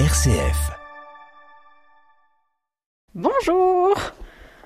RCF. 0.00 0.72
Bonjour 3.14 3.94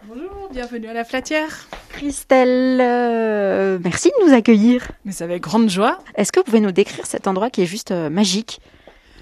Bonjour, 0.06 0.48
bienvenue 0.50 0.86
à 0.86 0.94
la 0.94 1.04
Flatière. 1.04 1.69
Christelle, 1.90 2.80
euh, 2.80 3.79
merci 3.85 4.09
de 4.09 4.27
nous 4.27 4.33
accueillir. 4.33 4.91
Mais 5.04 5.12
c'est 5.12 5.25
avec 5.25 5.43
grande 5.43 5.69
joie. 5.69 5.99
Est-ce 6.14 6.33
que 6.33 6.41
vous 6.41 6.45
pouvez 6.45 6.61
nous 6.61 6.72
décrire 6.72 7.04
cet 7.04 7.27
endroit 7.27 7.51
qui 7.51 7.61
est 7.61 7.67
juste 7.67 7.91
euh, 7.91 8.09
magique? 8.09 8.62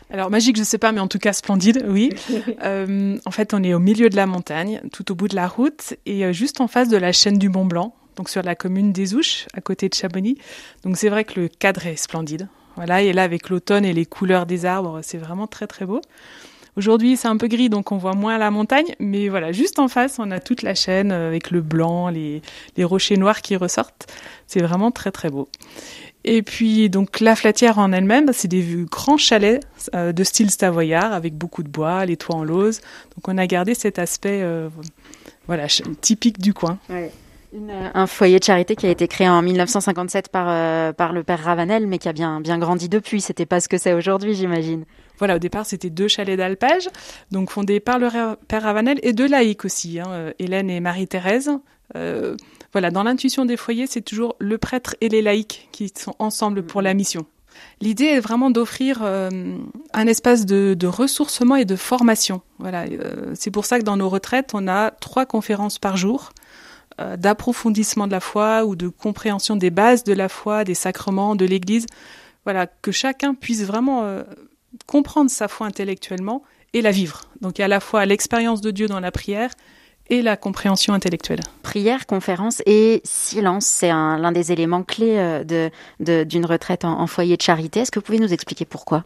Alors 0.09 0.31
magique, 0.31 0.56
je 0.56 0.63
sais 0.63 0.79
pas, 0.79 0.92
mais 0.92 1.01
en 1.01 1.08
tout 1.08 1.19
cas 1.19 1.33
splendide, 1.33 1.85
oui. 1.88 2.11
Euh, 2.63 3.19
en 3.25 3.31
fait, 3.33 3.53
on 3.53 3.65
est 3.65 3.75
au 3.75 3.81
milieu 3.81 4.09
de 4.09 4.15
la 4.15 4.27
montagne, 4.27 4.81
tout 4.93 5.11
au 5.11 5.17
bout 5.17 5.27
de 5.27 5.35
la 5.35 5.49
route, 5.49 5.95
et 6.07 6.25
euh, 6.25 6.33
juste 6.33 6.61
en 6.61 6.69
face 6.69 6.88
de 6.88 6.97
la 6.97 7.11
chaîne 7.11 7.38
du 7.38 7.49
Mont 7.49 7.65
Blanc, 7.65 7.97
donc 8.15 8.29
sur 8.29 8.43
la 8.43 8.54
commune 8.54 8.93
des 8.93 9.17
Ouches, 9.17 9.47
à 9.54 9.61
côté 9.61 9.88
de 9.88 9.95
Chamonix. 9.95 10.38
Donc 10.85 10.97
c'est 10.99 11.09
vrai 11.09 11.25
que 11.25 11.41
le 11.41 11.49
cadre 11.49 11.85
est 11.88 11.97
splendide. 11.97 12.49
Voilà, 12.77 13.03
et 13.03 13.13
là 13.13 13.22
avec 13.22 13.49
l'automne 13.49 13.85
et 13.85 13.93
les 13.93 14.06
couleurs 14.06 14.47
des 14.47 14.65
arbres, 14.65 15.01
c'est 15.03 15.19
vraiment 15.19 15.47
très 15.47 15.67
très 15.67 15.87
beau. 15.87 16.01
Aujourd'hui, 16.77 17.16
c'est 17.16 17.29
un 17.29 17.39
peu 17.39 17.49
gris, 17.49 17.71
donc 17.71 17.91
on 17.91 17.97
voit 17.97 18.12
moins 18.12 18.37
la 18.37 18.51
montagne, 18.51 18.95
mais 19.01 19.30
voilà, 19.30 19.51
juste 19.51 19.79
en 19.79 19.89
face, 19.89 20.19
on 20.19 20.30
a 20.30 20.41
toute 20.41 20.61
la 20.61 20.75
chaîne 20.75 21.11
euh, 21.11 21.29
avec 21.29 21.51
le 21.51 21.62
blanc, 21.62 22.11
les, 22.11 22.43
rochers 22.79 23.16
noirs 23.16 23.41
qui 23.41 23.57
ressortent. 23.57 24.12
C'est 24.47 24.61
vraiment 24.61 24.91
très 24.91 25.11
très 25.11 25.30
beau. 25.30 25.49
Et 26.25 26.43
puis 26.43 26.91
donc 26.91 27.21
la 27.21 27.35
flatière 27.35 27.79
en 27.79 27.93
elle-même, 27.93 28.30
c'est 28.35 28.49
des 28.49 28.85
grands 28.91 29.16
chalets 29.16 29.65
euh, 29.95 30.13
de 30.13 30.24
style 30.24 30.51
savoyard 30.51 31.15
avec 31.15 31.35
beaucoup 31.35 31.63
de 31.63 31.69
bois, 31.69 32.05
les 32.05 32.19
toits 32.19 32.37
en 32.37 32.45
lauze. 32.45 32.83
Donc 33.15 33.27
on 33.29 33.38
a 33.38 33.47
gardé 33.47 33.74
cet 33.74 33.99
aspect 33.99 34.41
euh, 34.43 34.69
voilà 35.47 35.69
typique 36.02 36.38
du 36.41 36.52
coin. 36.52 36.79
Une, 37.53 37.71
euh, 37.71 37.91
Un 37.95 38.07
foyer 38.07 38.39
de 38.39 38.45
charité 38.45 38.77
qui 38.77 38.87
a 38.87 38.91
été 38.91 39.09
créé 39.09 39.29
en 39.29 39.43
1957 39.43 40.29
par, 40.29 40.47
euh, 40.49 40.93
par 40.93 41.13
le 41.13 41.23
père 41.23 41.43
Ravanel, 41.43 41.87
mais 41.87 41.99
qui 41.99 42.09
a 42.09 42.13
bien, 42.13 42.41
bien 42.41 42.59
grandi 42.59 42.89
depuis. 42.89 43.21
C'était 43.21 43.47
pas 43.47 43.61
ce 43.61 43.69
que 43.69 43.79
c'est 43.79 43.93
aujourd'hui, 43.93 44.35
j'imagine. 44.35 44.85
Voilà, 45.19 45.37
au 45.37 45.39
départ, 45.39 45.65
c'était 45.65 45.91
deux 45.91 46.09
chalets 46.09 46.37
d'alpage, 46.37 46.89
donc 47.31 47.51
fondés 47.51 47.81
par 47.81 47.99
le 47.99 48.09
père 48.49 48.63
Ravanel 48.63 48.99
et 49.03 49.13
deux 49.13 49.27
laïcs 49.29 49.65
aussi, 49.65 49.99
hein, 49.99 50.09
euh, 50.09 50.33
Hélène 50.38 50.71
et 50.71 50.80
Marie-Thérèse. 50.80 51.51
Euh, 51.95 52.37
voilà, 52.73 52.91
dans 52.91 53.03
l'intuition 53.03 53.45
des 53.45 53.57
foyers, 53.57 53.87
c'est 53.87 54.03
toujours 54.03 54.37
le 54.38 54.59
prêtre 54.59 54.95
et 55.01 55.09
les 55.09 55.23
laïcs 55.23 55.69
qui 55.73 55.91
sont 55.97 56.15
ensemble 56.19 56.63
pour 56.63 56.83
la 56.83 56.93
mission. 56.93 57.25
L'idée 57.81 58.05
est 58.05 58.21
vraiment 58.21 58.51
d'offrir 58.51 59.01
euh, 59.03 59.31
un 59.95 60.07
espace 60.07 60.45
de, 60.45 60.75
de 60.75 60.87
ressourcement 60.87 61.57
et 61.57 61.65
de 61.65 61.77
formation. 61.77 62.43
Voilà, 62.59 62.85
c'est 63.35 63.51
pour 63.51 63.65
ça 63.65 63.79
que 63.79 63.85
dans 63.85 63.97
nos 63.97 64.10
retraites, 64.10 64.50
on 64.53 64.69
a 64.69 64.91
trois 64.91 65.25
conférences 65.25 65.78
par 65.78 65.97
jour 65.97 66.33
d'approfondissement 66.98 68.06
de 68.06 68.12
la 68.12 68.20
foi 68.20 68.64
ou 68.64 68.77
de 68.77 68.89
compréhension 68.89 69.56
des 69.56 69.70
bases 69.70 70.05
de 70.05 70.12
la 70.14 70.28
foi, 70.28 70.64
des 70.64 70.75
sacrements, 70.75 71.34
de 71.36 71.44
l'Église. 71.44 71.86
Voilà, 72.44 72.66
que 72.66 72.92
chacun 72.92 73.34
puisse 73.34 73.64
vraiment 73.64 74.05
euh, 74.05 74.22
comprendre 74.86 75.30
sa 75.30 75.48
foi 75.48 75.66
intellectuellement 75.66 76.42
et 76.72 76.80
la 76.83 76.91
vivre. 76.91 77.22
Donc 77.41 77.58
il 77.58 77.61
y 77.61 77.62
a 77.62 77.66
à 77.66 77.69
la 77.69 77.80
fois 77.80 78.06
l'expérience 78.06 78.61
de 78.61 78.70
Dieu 78.70 78.86
dans 78.86 79.00
la 79.00 79.11
prière 79.11 79.50
et 80.08 80.22
la 80.22 80.36
compréhension 80.36 80.94
intellectuelle. 80.94 81.41
Prière, 81.62 82.06
conférence 82.06 82.62
et 82.64 83.00
silence, 83.05 83.66
c'est 83.66 83.91
un- 83.91 84.16
l'un 84.19 84.31
des 84.31 84.53
éléments 84.53 84.84
clés 84.84 85.19
euh, 85.19 85.42
de, 85.44 85.70
de- 86.00 86.22
d'une 86.25 86.47
retraite 86.47 86.84
en, 86.84 87.00
en 87.00 87.06
foyer 87.08 87.36
de 87.36 87.42
charité. 87.42 87.81
Est-ce 87.81 87.91
que 87.91 87.98
vous 87.98 88.05
pouvez 88.05 88.20
nous 88.20 88.33
expliquer 88.33 88.64
pourquoi? 88.64 89.05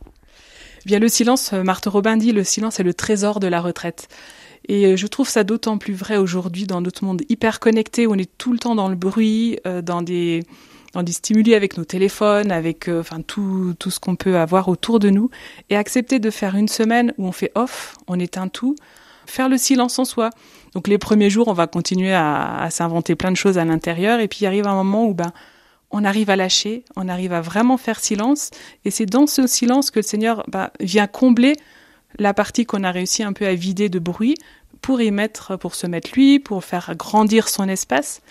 Eh 0.83 0.87
Bien 0.87 0.99
le 0.99 1.09
silence, 1.09 1.53
euh, 1.55 1.63
Marthe 1.63 1.87
Robin 1.87 2.17
dit, 2.19 2.33
le 2.33 2.45
silence 2.45 2.81
est 2.81 2.83
le 2.83 2.93
trésor 2.95 3.41
de 3.41 3.47
la 3.49 3.61
retraite. 3.63 4.09
Et 4.69 4.87
euh, 4.87 4.97
je 4.97 5.07
trouve 5.07 5.29
ça 5.29 5.45
d'autant 5.45 5.79
plus 5.79 5.95
vrai 5.95 6.17
aujourd'hui 6.17 6.67
dans 6.67 6.81
notre 6.81 7.05
monde 7.05 7.23
hyper 7.29 7.61
connecté 7.61 8.07
où 8.07 8.13
on 8.13 8.19
est 8.19 8.31
tout 8.39 8.53
le 8.53 8.59
temps 8.59 8.75
dans 8.75 8.89
le 8.89 8.97
bruit, 8.97 9.59
euh, 9.67 9.83
dans 9.83 10.03
des 10.03 10.43
dans 10.93 11.05
des 11.05 11.13
stimuli 11.13 11.55
avec 11.55 11.79
nos 11.79 11.85
téléphones, 11.85 12.51
avec 12.51 12.89
euh, 12.89 13.01
enfin 13.01 13.21
tout 13.21 13.75
tout 13.79 13.91
ce 13.91 14.01
qu'on 14.01 14.17
peut 14.17 14.37
avoir 14.37 14.69
autour 14.69 14.99
de 14.99 15.11
nous. 15.11 15.31
Et 15.71 15.77
accepter 15.77 16.19
de 16.19 16.31
faire 16.31 16.57
une 16.57 16.69
semaine 16.69 17.15
où 17.19 17.27
on 17.27 17.33
fait 17.33 17.53
off, 17.55 17.97
on 18.07 18.19
éteint 18.19 18.49
tout, 18.49 18.77
faire 19.27 19.49
le 19.49 19.57
silence 19.57 19.99
en 19.99 20.05
soi. 20.05 20.31
Donc 20.75 20.89
les 20.89 20.99
premiers 20.99 21.31
jours, 21.31 21.49
on 21.49 21.53
va 21.53 21.67
continuer 21.67 22.13
à, 22.13 22.69
s'inventer 22.71 23.15
plein 23.15 23.33
de 23.33 23.37
choses 23.37 23.59
à 23.59 23.65
l'intérieur. 23.65 24.21
Et 24.21 24.29
puis 24.29 24.41
il 24.43 24.47
arrive 24.47 24.67
un 24.67 24.75
moment 24.75 25.07
où 25.07 25.15
ben 25.15 25.33
on 25.91 26.05
arrive 26.05 26.31
à 26.31 26.37
lâcher, 26.37 26.85
on 26.97 27.09
arrive 27.09 27.33
à 27.33 27.41
vraiment 27.41 27.77
faire 27.77 27.99
silence. 27.99 28.51
Et 28.85 28.91
c'est 28.91 29.07
dans 29.07 29.27
ce 29.27 29.47
silence 29.47 29.91
que 29.91 29.99
le 29.99 30.05
Seigneur 30.05 30.45
ben, 30.49 30.71
vient 30.81 31.07
combler 31.07 31.55
la 32.19 32.35
partie 32.35 32.67
qu'on 32.67 32.85
a 32.85 32.91
réussi 32.91 33.23
un 33.23 33.33
peu 33.33 33.47
à 33.47 33.55
vider 33.55 33.89
de 33.89 33.99
bruit 33.99 34.35
pour 34.83 35.01
y 35.01 35.11
mettre, 35.11 35.57
pour 35.57 35.75
se 35.75 35.87
mettre 35.87 36.11
lui, 36.15 36.39
pour 36.39 36.65
faire 36.65 36.95
grandir 36.97 37.49
son 37.49 37.69
espace 37.69 38.23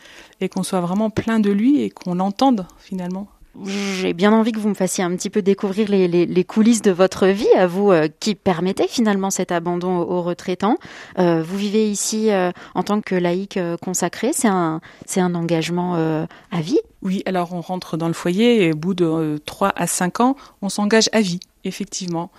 et 0.42 0.50
qu'on 0.50 0.64
soit 0.64 0.82
vraiment 0.82 1.10
plein 1.10 1.40
de 1.40 1.52
lui 1.52 1.82
et 1.82 1.90
qu'on 1.90 2.16
l'entende 2.16 2.66
finalement. 2.80 3.28
J'ai 3.66 4.14
bien 4.14 4.32
envie 4.32 4.52
que 4.54 4.60
vous 4.60 4.70
me 4.70 4.74
fassiez 4.76 5.04
un 5.04 5.14
petit 5.16 5.30
peu 5.30 5.42
découvrir 5.42 5.90
les, 5.90 6.08
les- 6.08 6.26
les 6.26 6.44
coulisses 6.46 6.82
de 6.84 6.92
votre 6.92 7.26
vie, 7.28 7.48
à 7.58 7.68
vous 7.68 7.92
euh, 7.92 8.08
qui 8.20 8.36
permettez 8.36 8.88
finalement 8.88 9.32
cet 9.32 9.52
abandon 9.52 9.98
aux, 9.98 10.04
aux 10.18 10.22
retraitants. 10.22 10.78
Euh, 11.18 11.44
vous 11.44 11.58
vivez 11.58 11.90
ici 11.90 12.32
euh, 12.32 12.52
en 12.74 12.84
tant 12.84 13.02
que 13.02 13.16
laïc 13.16 13.58
euh, 13.58 13.76
consacré, 13.76 14.32
c'est 14.34 14.48
un, 14.48 14.80
c'est 15.06 15.20
un 15.20 15.36
engagement 15.36 15.96
à 15.96 16.62
vie. 16.62 16.80
Oui, 17.02 17.22
alors 17.26 17.54
on 17.54 17.60
rentre 17.62 17.98
dans 17.98 18.08
le 18.08 18.14
foyer 18.14 18.64
et 18.66 18.72
au 18.72 18.76
bout 18.76 18.94
de 18.94 19.06
euh, 19.06 19.38
3 19.46 19.74
à 19.76 19.88
5 19.88 20.20
ans, 20.22 20.36
on 20.62 20.70
s'engage 20.70 21.10
à 21.12 21.20
vie, 21.20 21.40
effectivement. 21.66 22.32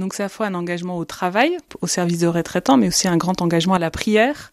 Donc 0.00 0.14
c'est 0.14 0.22
à 0.22 0.28
fois 0.28 0.46
un 0.46 0.54
engagement 0.54 0.96
au 0.98 1.04
travail, 1.04 1.56
au 1.82 1.86
service 1.86 2.18
de 2.18 2.26
retraitants, 2.26 2.76
mais 2.76 2.88
aussi 2.88 3.06
un 3.06 3.16
grand 3.16 3.42
engagement 3.42 3.74
à 3.74 3.78
la 3.78 3.90
prière. 3.90 4.52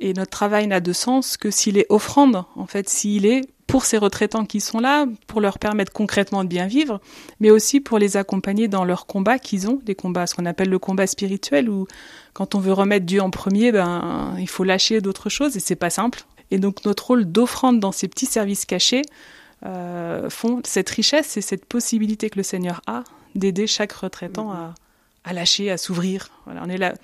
Et 0.00 0.12
notre 0.12 0.30
travail 0.30 0.66
n'a 0.66 0.80
de 0.80 0.92
sens 0.92 1.36
que 1.36 1.50
s'il 1.50 1.78
est 1.78 1.86
offrande, 1.88 2.44
en 2.56 2.66
fait, 2.66 2.88
s'il 2.88 3.24
est 3.24 3.42
pour 3.68 3.84
ces 3.84 3.96
retraitants 3.96 4.44
qui 4.44 4.60
sont 4.60 4.80
là, 4.80 5.06
pour 5.28 5.40
leur 5.40 5.60
permettre 5.60 5.92
concrètement 5.92 6.42
de 6.42 6.48
bien 6.48 6.66
vivre, 6.66 7.00
mais 7.38 7.50
aussi 7.50 7.80
pour 7.80 7.98
les 7.98 8.16
accompagner 8.16 8.66
dans 8.66 8.84
leurs 8.84 9.06
combats 9.06 9.38
qu'ils 9.38 9.68
ont, 9.68 9.80
des 9.84 9.94
combats, 9.94 10.26
ce 10.26 10.34
qu'on 10.34 10.44
appelle 10.44 10.68
le 10.68 10.80
combat 10.80 11.06
spirituel, 11.06 11.70
où 11.70 11.86
quand 12.32 12.56
on 12.56 12.58
veut 12.58 12.72
remettre 12.72 13.06
Dieu 13.06 13.22
en 13.22 13.30
premier, 13.30 13.70
ben, 13.70 14.34
il 14.38 14.48
faut 14.48 14.64
lâcher 14.64 15.00
d'autres 15.00 15.30
choses 15.30 15.56
et 15.56 15.60
c'est 15.60 15.76
pas 15.76 15.90
simple. 15.90 16.24
Et 16.50 16.58
donc 16.58 16.84
notre 16.84 17.06
rôle 17.06 17.24
d'offrande 17.24 17.78
dans 17.78 17.92
ces 17.92 18.08
petits 18.08 18.26
services 18.26 18.66
cachés 18.66 19.02
euh, 19.64 20.28
font 20.28 20.60
cette 20.64 20.90
richesse 20.90 21.36
et 21.36 21.40
cette 21.40 21.64
possibilité 21.64 22.28
que 22.28 22.36
le 22.36 22.42
Seigneur 22.42 22.82
a 22.86 23.04
d'aider 23.34 23.66
chaque 23.66 23.92
retraitant 23.92 24.50
à, 24.52 24.74
à 25.24 25.32
lâcher, 25.32 25.70
à 25.70 25.76
s'ouvrir. 25.76 26.28
Voilà, 26.44 26.62
on 26.64 26.68
est 26.68 26.78
là, 26.78 26.94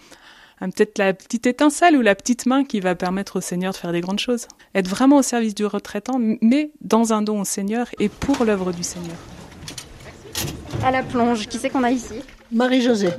hein, 0.60 0.70
peut-être 0.70 0.98
la 0.98 1.12
petite 1.14 1.46
étincelle 1.46 1.96
ou 1.96 2.02
la 2.02 2.14
petite 2.14 2.46
main 2.46 2.64
qui 2.64 2.80
va 2.80 2.94
permettre 2.94 3.36
au 3.36 3.40
Seigneur 3.40 3.72
de 3.72 3.78
faire 3.78 3.92
des 3.92 4.00
grandes 4.00 4.18
choses. 4.20 4.46
Être 4.74 4.88
vraiment 4.88 5.16
au 5.18 5.22
service 5.22 5.54
du 5.54 5.66
retraitant, 5.66 6.18
mais 6.40 6.70
dans 6.80 7.12
un 7.12 7.22
don 7.22 7.40
au 7.40 7.44
Seigneur 7.44 7.86
et 7.98 8.08
pour 8.08 8.44
l'œuvre 8.44 8.72
du 8.72 8.82
Seigneur. 8.82 9.16
À 10.84 10.90
la 10.90 11.02
plonge, 11.02 11.48
qui 11.48 11.58
c'est 11.58 11.70
qu'on 11.70 11.82
a 11.82 11.90
ici? 11.90 12.14
Marie-Josée. 12.52 13.10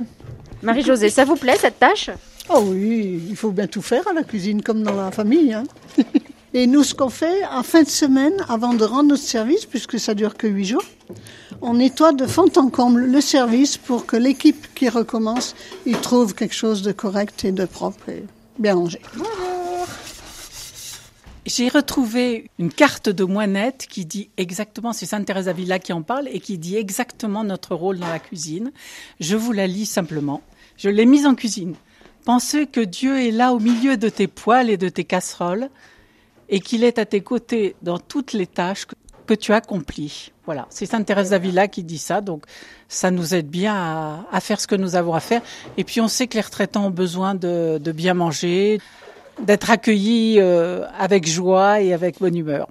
Marie-Josée, 0.62 1.10
ça 1.10 1.24
vous 1.24 1.36
plaît 1.36 1.56
cette 1.58 1.78
tâche? 1.78 2.10
Oh 2.48 2.62
oui, 2.66 3.22
il 3.28 3.36
faut 3.36 3.50
bien 3.52 3.66
tout 3.66 3.82
faire 3.82 4.06
à 4.08 4.12
la 4.12 4.22
cuisine 4.24 4.62
comme 4.62 4.82
dans 4.82 4.94
la 4.94 5.10
famille. 5.10 5.52
hein. 5.52 5.64
Et 6.52 6.66
nous, 6.66 6.82
ce 6.82 6.94
qu'on 6.94 7.10
fait, 7.10 7.44
en 7.46 7.62
fin 7.62 7.84
de 7.84 7.88
semaine, 7.88 8.34
avant 8.48 8.74
de 8.74 8.84
rendre 8.84 9.10
notre 9.10 9.22
service, 9.22 9.66
puisque 9.66 10.00
ça 10.00 10.14
dure 10.14 10.36
que 10.36 10.48
huit 10.48 10.64
jours, 10.64 10.84
on 11.62 11.74
nettoie 11.74 12.12
de 12.12 12.26
fond 12.26 12.50
en 12.56 12.70
comble 12.70 13.04
le 13.04 13.20
service 13.20 13.76
pour 13.76 14.04
que 14.04 14.16
l'équipe 14.16 14.66
qui 14.74 14.88
recommence 14.88 15.54
y 15.86 15.92
trouve 15.92 16.34
quelque 16.34 16.54
chose 16.54 16.82
de 16.82 16.90
correct 16.90 17.44
et 17.44 17.52
de 17.52 17.64
propre 17.66 18.08
et 18.08 18.24
bien 18.58 18.74
rangé. 18.74 19.00
J'ai 21.46 21.68
retrouvé 21.68 22.50
une 22.58 22.72
carte 22.72 23.08
de 23.08 23.24
moinette 23.24 23.86
qui 23.88 24.04
dit 24.04 24.28
exactement, 24.36 24.92
c'est 24.92 25.06
Sainte 25.06 25.26
Thérèse 25.26 25.48
Avila 25.48 25.78
qui 25.78 25.92
en 25.92 26.02
parle, 26.02 26.28
et 26.32 26.40
qui 26.40 26.58
dit 26.58 26.76
exactement 26.76 27.44
notre 27.44 27.74
rôle 27.76 27.98
dans 27.98 28.08
la 28.08 28.18
cuisine. 28.18 28.72
Je 29.20 29.36
vous 29.36 29.52
la 29.52 29.66
lis 29.66 29.86
simplement. 29.86 30.42
Je 30.76 30.88
l'ai 30.88 31.06
mise 31.06 31.26
en 31.26 31.34
cuisine. 31.34 31.74
Pensez 32.24 32.66
que 32.66 32.80
Dieu 32.80 33.20
est 33.20 33.30
là 33.30 33.52
au 33.52 33.60
milieu 33.60 33.96
de 33.96 34.08
tes 34.08 34.26
poêles 34.26 34.68
et 34.68 34.76
de 34.76 34.88
tes 34.88 35.04
casseroles, 35.04 35.70
et 36.50 36.60
qu'il 36.60 36.84
est 36.84 36.98
à 36.98 37.06
tes 37.06 37.22
côtés 37.22 37.76
dans 37.80 37.98
toutes 37.98 38.32
les 38.34 38.46
tâches 38.46 38.84
que, 38.84 38.94
que 39.26 39.34
tu 39.34 39.52
accomplis. 39.52 40.32
Voilà, 40.44 40.66
c'est 40.68 40.84
Sainte 40.84 41.06
Thérèse 41.06 41.30
d'Avila 41.30 41.68
qui 41.68 41.84
dit 41.84 41.98
ça, 41.98 42.20
donc 42.20 42.44
ça 42.88 43.10
nous 43.10 43.34
aide 43.34 43.48
bien 43.48 43.74
à, 43.74 44.26
à 44.30 44.40
faire 44.40 44.60
ce 44.60 44.66
que 44.66 44.74
nous 44.74 44.96
avons 44.96 45.14
à 45.14 45.20
faire. 45.20 45.42
Et 45.76 45.84
puis 45.84 46.00
on 46.00 46.08
sait 46.08 46.26
que 46.26 46.34
les 46.34 46.42
retraitants 46.42 46.86
ont 46.86 46.90
besoin 46.90 47.34
de, 47.34 47.78
de 47.78 47.92
bien 47.92 48.14
manger, 48.14 48.80
d'être 49.40 49.70
accueillis 49.70 50.40
euh, 50.40 50.84
avec 50.98 51.26
joie 51.26 51.80
et 51.80 51.92
avec 51.92 52.18
bonne 52.18 52.36
humeur. 52.36 52.68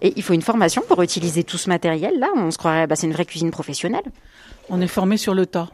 Et 0.00 0.12
il 0.16 0.22
faut 0.22 0.32
une 0.32 0.42
formation 0.42 0.82
pour 0.86 1.02
utiliser 1.02 1.42
tout 1.42 1.58
ce 1.58 1.68
matériel-là. 1.68 2.28
On 2.36 2.50
se 2.52 2.58
croirait, 2.58 2.86
bah, 2.86 2.94
c'est 2.94 3.06
une 3.06 3.12
vraie 3.12 3.26
cuisine 3.26 3.50
professionnelle. 3.50 4.04
On 4.70 4.80
est 4.80 4.86
formé 4.86 5.16
sur 5.16 5.34
le 5.34 5.44
tas. 5.44 5.68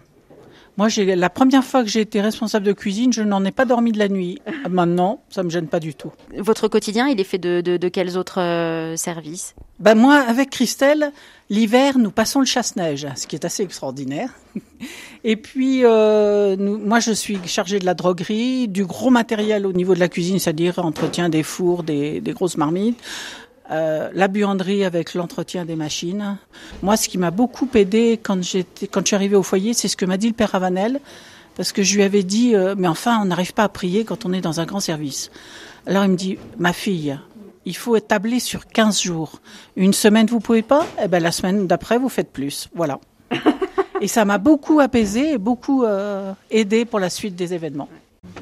Moi, 0.76 0.88
j'ai 0.88 1.15
la 1.15 1.31
première 1.31 1.65
fois 1.65 1.85
que 1.85 1.88
j'ai 1.88 2.00
été 2.00 2.21
responsable 2.21 2.67
de 2.67 2.73
cuisine, 2.73 3.12
je 3.12 3.23
n'en 3.23 3.44
ai 3.44 3.53
pas 3.53 3.65
dormi 3.65 3.93
de 3.93 3.99
la 3.99 4.09
nuit. 4.09 4.41
Maintenant, 4.69 5.21
ça 5.31 5.43
me 5.43 5.50
gêne 5.50 5.69
pas 5.69 5.79
du 5.79 5.94
tout. 5.94 6.11
Votre 6.37 6.67
quotidien, 6.67 7.06
il 7.09 7.21
est 7.21 7.25
fait 7.25 7.38
de, 7.38 7.61
de, 7.61 7.76
de 7.76 7.88
quels 7.88 8.19
autres 8.19 8.41
euh, 8.41 8.97
services? 8.97 9.55
Ben 9.79 9.94
moi, 9.94 10.17
avec 10.17 10.50
Christelle, 10.50 11.12
l'hiver, 11.49 11.99
nous 11.99 12.11
passons 12.11 12.41
le 12.41 12.47
chasse-neige, 12.47 13.06
ce 13.15 13.26
qui 13.26 13.37
est 13.37 13.44
assez 13.44 13.62
extraordinaire. 13.62 14.31
Et 15.25 15.37
puis, 15.37 15.85
euh, 15.85 16.56
nous, 16.56 16.79
moi, 16.79 17.00
je 17.00 17.12
suis 17.12 17.38
chargée 17.47 17.79
de 17.79 17.85
la 17.85 17.94
droguerie, 17.94 18.69
du 18.69 18.85
gros 18.85 19.11
matériel 19.11 19.67
au 19.67 19.73
niveau 19.73 19.94
de 19.94 20.00
la 20.00 20.09
cuisine, 20.09 20.38
c'est-à-dire 20.38 20.79
entretien 20.81 21.29
des 21.29 21.43
fours, 21.43 21.82
des, 21.82 22.20
des 22.20 22.32
grosses 22.32 22.56
marmites. 22.56 22.99
Euh, 23.71 24.11
la 24.13 24.29
buanderie 24.29 24.85
avec 24.85 25.15
l'entretien 25.15 25.65
des 25.65 25.75
machines. 25.75 26.37
Moi, 26.83 26.99
ce 26.99 27.09
qui 27.09 27.17
m'a 27.17 27.31
beaucoup 27.31 27.69
aidé 27.75 28.21
quand 28.23 28.43
j'étais, 28.43 28.87
quand 28.87 29.01
je 29.01 29.07
suis 29.07 29.17
arrivée 29.17 29.37
au 29.37 29.43
foyer, 29.43 29.73
c'est 29.73 29.89
ce 29.89 29.97
que 29.97 30.05
m'a 30.05 30.19
dit 30.19 30.29
le 30.29 30.35
père 30.35 30.51
Ravanel, 30.51 31.01
parce 31.57 31.73
que 31.73 31.83
je 31.83 31.97
lui 31.97 32.03
avais 32.03 32.25
dit, 32.25 32.55
euh, 32.55 32.75
mais 32.77 32.89
enfin, 32.89 33.19
on 33.23 33.25
n'arrive 33.25 33.55
pas 33.55 33.65
à 33.65 33.71
prier 33.71 34.05
quand 34.05 34.27
on 34.27 34.35
est 34.35 34.43
dans 34.43 34.61
un 34.61 34.67
grand 34.67 34.81
service. 34.81 35.31
Alors 35.87 36.05
il 36.05 36.11
me 36.11 36.17
dit, 36.17 36.37
ma 36.59 36.75
fille, 36.75 37.19
il 37.65 37.75
faut 37.75 37.97
établir 37.97 38.43
sur 38.43 38.67
15 38.67 39.01
jours. 39.01 39.41
Une 39.77 39.95
semaine, 39.95 40.27
vous 40.27 40.41
pouvez 40.41 40.63
pas? 40.63 40.87
Eh 41.03 41.09
ben 41.09 41.23
la 41.23 41.33
semaine 41.33 41.67
d'après, 41.67 41.97
vous 41.97 42.11
faites 42.11 42.33
plus. 42.33 42.69
Voilà. 42.75 43.01
et 44.03 44.09
ça 44.09 44.27
m'a 44.27 44.37
beaucoup 44.37 44.81
apaisé 44.81 45.33
et 45.33 45.39
beaucoup 45.39 45.85
euh, 45.85 46.35
aidé 46.51 46.85
pour 46.85 47.01
la 47.01 47.09
suite 47.09 47.35
des 47.35 47.55
événements. 47.55 47.89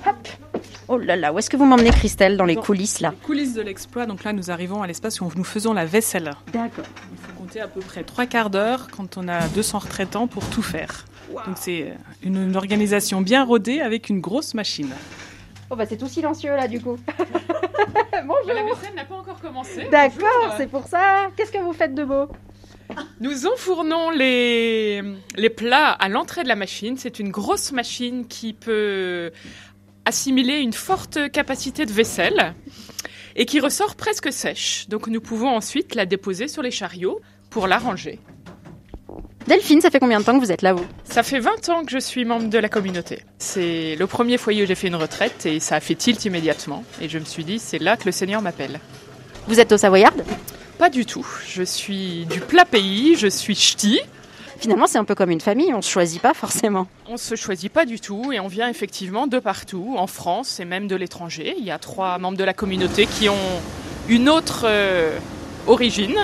Hop 0.05 0.52
Oh 0.89 0.99
là 0.99 1.17
là, 1.17 1.33
où 1.33 1.39
est-ce 1.39 1.49
que 1.49 1.57
vous 1.57 1.65
m'emmenez 1.65 1.91
Christelle 1.91 2.37
dans 2.37 2.45
les 2.45 2.57
coulisses 2.57 3.01
là 3.01 3.11
Les 3.11 3.27
coulisses 3.27 3.55
de 3.55 3.63
l'exploit, 3.63 4.05
donc 4.07 4.25
là 4.25 4.33
nous 4.33 4.51
arrivons 4.51 4.83
à 4.83 4.87
l'espace 4.87 5.21
où 5.21 5.31
nous 5.37 5.45
faisons 5.45 5.73
la 5.73 5.85
vaisselle. 5.87 6.33
D'accord. 6.53 6.85
Il 7.13 7.19
faut 7.19 7.33
compter 7.39 7.61
à 7.61 7.69
peu 7.69 7.81
près 7.81 8.03
trois 8.03 8.27
quarts 8.27 8.51
d'heure 8.51 8.89
quand 8.95 9.17
on 9.17 9.29
a 9.29 9.47
200 9.49 9.79
retraitants 9.79 10.27
pour 10.27 10.45
tout 10.51 10.63
faire. 10.63 11.05
Donc 11.47 11.57
c'est 11.57 11.95
une, 12.23 12.37
une 12.49 12.57
organisation 12.57 13.21
bien 13.23 13.45
rodée 13.45 13.81
avec 13.81 14.09
une 14.11 14.21
grosse 14.21 14.55
machine. 14.55 14.91
Oh 15.71 15.77
bah 15.77 15.87
c'est 15.89 15.97
tout 15.97 16.09
silencieux 16.09 16.55
là 16.55 16.69
du 16.69 16.81
coup. 16.81 16.99
La 18.13 18.23
Bonjour. 18.23 18.77
vaisselle 18.77 18.95
n'a 18.95 19.05
pas 19.05 19.15
encore 19.15 19.41
commencé. 19.41 19.89
D'accord, 19.91 20.55
c'est 20.59 20.67
pour 20.69 20.87
ça. 20.87 21.29
Qu'est-ce 21.37 21.51
que 21.53 21.59
vous 21.59 21.73
faites 21.73 21.95
de 21.95 22.05
beau? 22.05 22.29
Nous 23.21 23.47
enfournons 23.47 24.11
les, 24.11 25.03
les 25.37 25.49
plats 25.51 25.91
à 25.93 26.09
l'entrée 26.11 26.43
de 26.43 26.49
la 26.49 26.57
machine. 26.57 26.97
C'est 26.99 27.19
une 27.19 27.31
grosse 27.31 27.73
machine 27.73 28.27
qui 28.29 28.53
peut 28.53 29.33
assimiler 30.05 30.59
une 30.59 30.73
forte 30.73 31.31
capacité 31.31 31.87
de 31.87 31.93
vaisselle 31.93 32.55
et 33.37 33.47
qui 33.47 33.61
ressort 33.61 33.97
presque 33.97 34.33
sèche. 34.33 34.87
Donc 34.89 35.07
nous 35.07 35.21
pouvons 35.21 35.49
ensuite 35.49 35.95
la 35.95 36.07
déposer 36.07 36.49
sur 36.49 36.63
les 36.63 36.71
chariots 36.71 37.21
pour 37.51 37.67
la 37.67 37.79
ranger. 37.79 38.19
Delphine, 39.47 39.81
ça 39.81 39.91
fait 39.91 39.99
combien 39.99 40.21
de 40.21 40.25
temps 40.25 40.39
que 40.39 40.45
vous 40.45 40.53
êtes 40.53 40.63
là 40.63 40.73
vous? 40.73 40.87
Ça 41.05 41.23
fait 41.23 41.41
20 41.41 41.69
ans 41.71 41.85
que 41.85 41.91
je 41.91 41.99
suis 41.99 42.25
membre 42.25 42.49
de 42.49 42.59
la 42.59 42.69
communauté. 42.69 43.25
C'est 43.39 43.97
le 43.97 44.07
premier 44.07 44.39
foyer 44.39 44.63
où 44.63 44.67
j'ai 44.67 44.77
fait 44.77 44.87
une 44.87 44.95
retraite 44.97 45.47
et 45.47 45.59
ça 45.59 45.77
a 45.77 45.81
fait 45.81 45.97
tilt 45.97 46.25
immédiatement. 46.25 46.85
Et 47.01 47.09
je 47.09 47.19
me 47.19 47.25
suis 47.25 47.45
dit, 47.45 47.59
c'est 47.59 47.81
là 47.81 47.97
que 47.97 48.05
le 48.05 48.13
Seigneur 48.13 48.41
m'appelle. 48.41 48.79
Vous 49.49 49.59
êtes 49.59 49.73
au 49.73 49.77
Savoyard? 49.77 50.13
Pas 50.79 50.91
du 50.91 51.05
tout. 51.05 51.27
Je 51.49 51.65
suis 51.65 52.25
du 52.27 52.41
plat 52.41 52.65
pays, 52.65 53.17
je 53.17 53.27
suis 53.27 53.57
ch'ti. 53.57 54.01
Finalement, 54.63 54.87
c'est 54.87 54.99
un 54.99 55.05
peu 55.05 55.17
comme 55.17 55.33
une 55.33 55.41
famille, 55.41 55.75
on 55.75 55.83
se 55.83 55.91
choisit 55.91 56.23
pas 56.23 56.35
forcément. 56.35 56.87
On 57.09 57.17
se 57.17 57.35
choisit 57.35 57.73
pas 57.73 57.85
du 57.85 57.99
tout 57.99 58.31
et 58.31 58.39
on 58.39 58.47
vient 58.47 58.69
effectivement 58.69 59.27
de 59.27 59.41
partout, 59.41 59.97
en 59.99 60.07
France 60.07 60.61
et 60.61 60.65
même 60.65 60.87
de 60.87 60.95
l'étranger. 60.95 61.57
Il 61.59 61.65
y 61.65 61.73
a 61.73 61.79
trois 61.79 62.17
membres 62.19 62.39
de 62.39 62.45
la 62.45 62.53
communauté 62.55 63.07
qui 63.07 63.29
ont 63.29 63.35
une 64.09 64.29
autre 64.29 64.63
euh, 64.67 65.19
origine. 65.67 66.15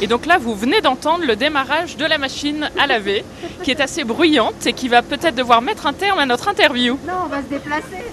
Et 0.00 0.06
donc 0.06 0.26
là, 0.26 0.38
vous 0.38 0.54
venez 0.54 0.80
d'entendre 0.80 1.24
le 1.26 1.34
démarrage 1.34 1.96
de 1.96 2.04
la 2.04 2.18
machine 2.18 2.70
à 2.78 2.86
laver, 2.86 3.24
qui 3.64 3.72
est 3.72 3.80
assez 3.80 4.04
bruyante 4.04 4.64
et 4.64 4.74
qui 4.74 4.86
va 4.86 5.02
peut-être 5.02 5.34
devoir 5.34 5.60
mettre 5.60 5.88
un 5.88 5.92
terme 5.92 6.20
à 6.20 6.26
notre 6.26 6.46
interview. 6.46 6.96
Non, 7.04 7.24
on 7.24 7.28
va 7.28 7.42
se 7.42 7.48
déplacer. 7.48 8.04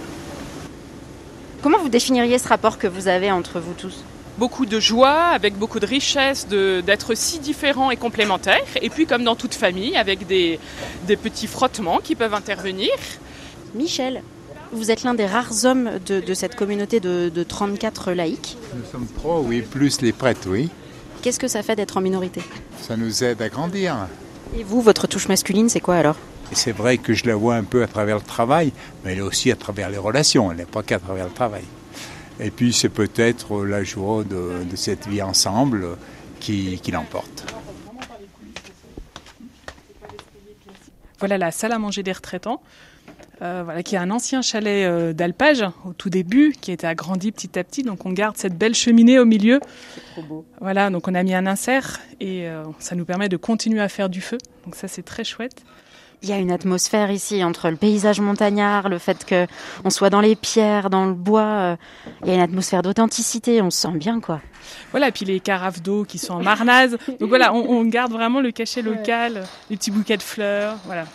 Comment 1.61 1.77
vous 1.77 1.89
définiriez 1.89 2.39
ce 2.39 2.47
rapport 2.47 2.79
que 2.79 2.87
vous 2.87 3.07
avez 3.07 3.31
entre 3.31 3.59
vous 3.59 3.73
tous? 3.73 4.03
Beaucoup 4.39 4.65
de 4.65 4.79
joie, 4.79 5.25
avec 5.33 5.55
beaucoup 5.57 5.79
de 5.81 5.85
richesse 5.85 6.47
de- 6.47 6.81
d'être 6.81 7.13
si 7.13 7.39
différents 7.39 7.91
et 7.91 7.97
complémentaires. 7.97 8.63
Et 8.81 8.89
puis, 8.89 9.05
comme 9.05 9.23
dans 9.25 9.35
toute 9.35 9.53
famille, 9.53 9.97
avec 9.97 10.25
des, 10.27 10.59
des 11.07 11.17
petits 11.17 11.47
frottements 11.47 11.99
qui 12.01 12.15
peuvent 12.15 12.33
intervenir. 12.33 12.89
Michel, 13.75 14.23
vous 14.71 14.91
êtes 14.91 15.03
l'un 15.03 15.13
des 15.13 15.25
rares 15.25 15.65
hommes 15.65 15.89
de, 16.05 16.21
de 16.21 16.33
cette 16.33 16.55
communauté 16.55 16.99
de, 17.01 17.29
de 17.33 17.43
34 17.43 18.13
laïcs. 18.13 18.57
Nous 18.75 18.89
sommes 18.89 19.07
trois, 19.17 19.39
oui, 19.41 19.61
plus 19.61 19.99
les 20.01 20.13
prêtres, 20.13 20.47
oui. 20.47 20.69
Qu'est-ce 21.21 21.39
que 21.39 21.49
ça 21.49 21.61
fait 21.61 21.75
d'être 21.75 21.97
en 21.97 22.01
minorité? 22.01 22.41
Ça 22.81 22.95
nous 22.95 23.23
aide 23.25 23.41
à 23.41 23.49
grandir. 23.49 24.07
Et 24.57 24.63
vous, 24.63 24.81
votre 24.81 25.05
touche 25.05 25.27
masculine, 25.27 25.67
c'est 25.67 25.81
quoi 25.81 25.95
alors? 25.95 26.15
C'est 26.53 26.71
vrai 26.71 26.97
que 26.97 27.13
je 27.13 27.27
la 27.27 27.35
vois 27.35 27.55
un 27.55 27.63
peu 27.63 27.83
à 27.83 27.87
travers 27.87 28.15
le 28.15 28.23
travail, 28.23 28.71
mais 29.03 29.11
elle 29.11 29.17
est 29.19 29.21
aussi 29.21 29.51
à 29.51 29.55
travers 29.55 29.89
les 29.89 29.97
relations, 29.97 30.49
elle 30.49 30.57
n'est 30.57 30.65
pas 30.65 30.81
qu'à 30.81 30.97
travers 30.97 31.25
le 31.25 31.31
travail. 31.33 31.63
Et 32.39 32.51
puis 32.51 32.71
c'est 32.73 32.89
peut-être 32.89 33.65
la 33.65 33.83
joie 33.83 34.23
de, 34.23 34.63
de 34.63 34.75
cette 34.75 35.07
vie 35.07 35.21
ensemble 35.21 35.97
qui, 36.39 36.79
qui 36.81 36.91
l'emporte. 36.91 37.53
Voilà 41.19 41.37
la 41.37 41.51
salle 41.51 41.73
à 41.73 41.79
manger 41.79 42.01
des 42.01 42.13
retraitants, 42.13 42.61
euh, 43.41 43.61
voilà, 43.65 43.83
qui 43.83 43.95
est 43.95 43.97
un 43.97 44.09
ancien 44.09 44.41
chalet 44.41 44.85
euh, 44.85 45.11
d'alpage 45.11 45.65
au 45.85 45.91
tout 45.91 46.09
début, 46.09 46.55
qui 46.61 46.71
a 46.71 46.73
été 46.75 46.87
agrandi 46.87 47.33
petit 47.33 47.59
à 47.59 47.63
petit. 47.65 47.83
Donc 47.83 48.05
on 48.05 48.11
garde 48.13 48.37
cette 48.37 48.57
belle 48.57 48.73
cheminée 48.73 49.19
au 49.19 49.25
milieu. 49.25 49.59
Voilà, 50.61 50.89
donc 50.89 51.09
on 51.09 51.15
a 51.15 51.23
mis 51.23 51.33
un 51.33 51.45
insert 51.45 51.99
et 52.21 52.47
euh, 52.47 52.63
ça 52.79 52.95
nous 52.95 53.03
permet 53.03 53.27
de 53.27 53.35
continuer 53.35 53.81
à 53.81 53.89
faire 53.89 54.07
du 54.07 54.21
feu. 54.21 54.37
Donc 54.63 54.75
ça 54.75 54.87
c'est 54.87 55.03
très 55.03 55.25
chouette. 55.25 55.63
Il 56.21 56.27
y 56.27 56.33
a 56.33 56.37
une 56.37 56.51
atmosphère 56.51 57.11
ici 57.11 57.43
entre 57.45 57.69
le 57.69 57.77
paysage 57.77 58.19
montagnard, 58.19 58.89
le 58.89 58.97
fait 58.97 59.23
que 59.23 59.47
on 59.85 59.89
soit 59.89 60.09
dans 60.09 60.19
les 60.19 60.35
pierres, 60.35 60.89
dans 60.89 61.05
le 61.05 61.13
bois. 61.13 61.41
euh, 61.41 61.75
Il 62.23 62.27
y 62.27 62.31
a 62.31 62.35
une 62.35 62.41
atmosphère 62.41 62.81
d'authenticité, 62.81 63.61
on 63.61 63.69
se 63.69 63.79
sent 63.79 63.93
bien 63.95 64.19
quoi. 64.19 64.41
Voilà, 64.91 65.07
et 65.07 65.11
puis 65.13 65.23
les 65.23 65.39
carafes 65.39 65.81
d'eau 65.81 66.03
qui 66.03 66.17
sont 66.17 66.33
en 66.33 66.43
marnaze. 66.43 66.97
Donc 67.21 67.29
voilà, 67.29 67.53
on, 67.53 67.59
on 67.69 67.85
garde 67.85 68.11
vraiment 68.11 68.41
le 68.41 68.51
cachet 68.51 68.81
local, 68.81 69.43
les 69.69 69.77
petits 69.77 69.91
bouquets 69.91 70.17
de 70.17 70.21
fleurs. 70.21 70.75
Voilà. 70.85 71.05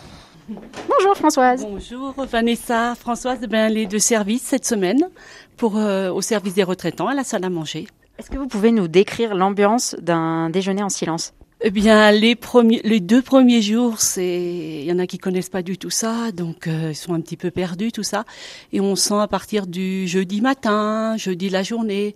Bonjour 0.47 1.15
Françoise. 1.15 1.61
Bonjour 1.63 2.13
Vanessa, 2.25 2.95
Françoise, 2.95 3.39
eh 3.43 3.47
ben, 3.47 3.71
les 3.71 3.85
deux 3.85 3.99
services 3.99 4.43
cette 4.43 4.65
semaine 4.65 5.09
pour 5.57 5.77
euh, 5.77 6.09
au 6.11 6.21
service 6.21 6.55
des 6.55 6.63
retraitants 6.63 7.07
à 7.07 7.13
la 7.13 7.23
salle 7.23 7.45
à 7.45 7.49
manger. 7.49 7.87
Est-ce 8.17 8.31
que 8.31 8.37
vous 8.37 8.47
pouvez 8.47 8.71
nous 8.71 8.87
décrire 8.87 9.35
l'ambiance 9.35 9.95
d'un 10.01 10.49
déjeuner 10.49 10.81
en 10.81 10.89
silence? 10.89 11.33
Eh 11.61 11.71
bien, 11.71 12.11
les 12.11 12.35
premiers, 12.35 12.81
les 12.83 12.99
deux 12.99 13.21
premiers 13.21 13.61
jours, 13.61 14.01
c'est, 14.01 14.81
il 14.81 14.83
y 14.83 14.91
en 14.91 14.99
a 14.99 15.07
qui 15.07 15.17
connaissent 15.17 15.49
pas 15.49 15.61
du 15.61 15.77
tout 15.77 15.89
ça, 15.89 16.33
donc 16.33 16.67
euh, 16.67 16.89
ils 16.91 16.95
sont 16.95 17.13
un 17.13 17.21
petit 17.21 17.37
peu 17.37 17.49
perdus 17.49 17.93
tout 17.93 18.03
ça, 18.03 18.25
et 18.73 18.81
on 18.81 18.97
sent 18.97 19.15
à 19.17 19.27
partir 19.27 19.65
du 19.65 20.05
jeudi 20.05 20.41
matin, 20.41 21.15
jeudi 21.15 21.49
la 21.49 21.63
journée, 21.63 22.13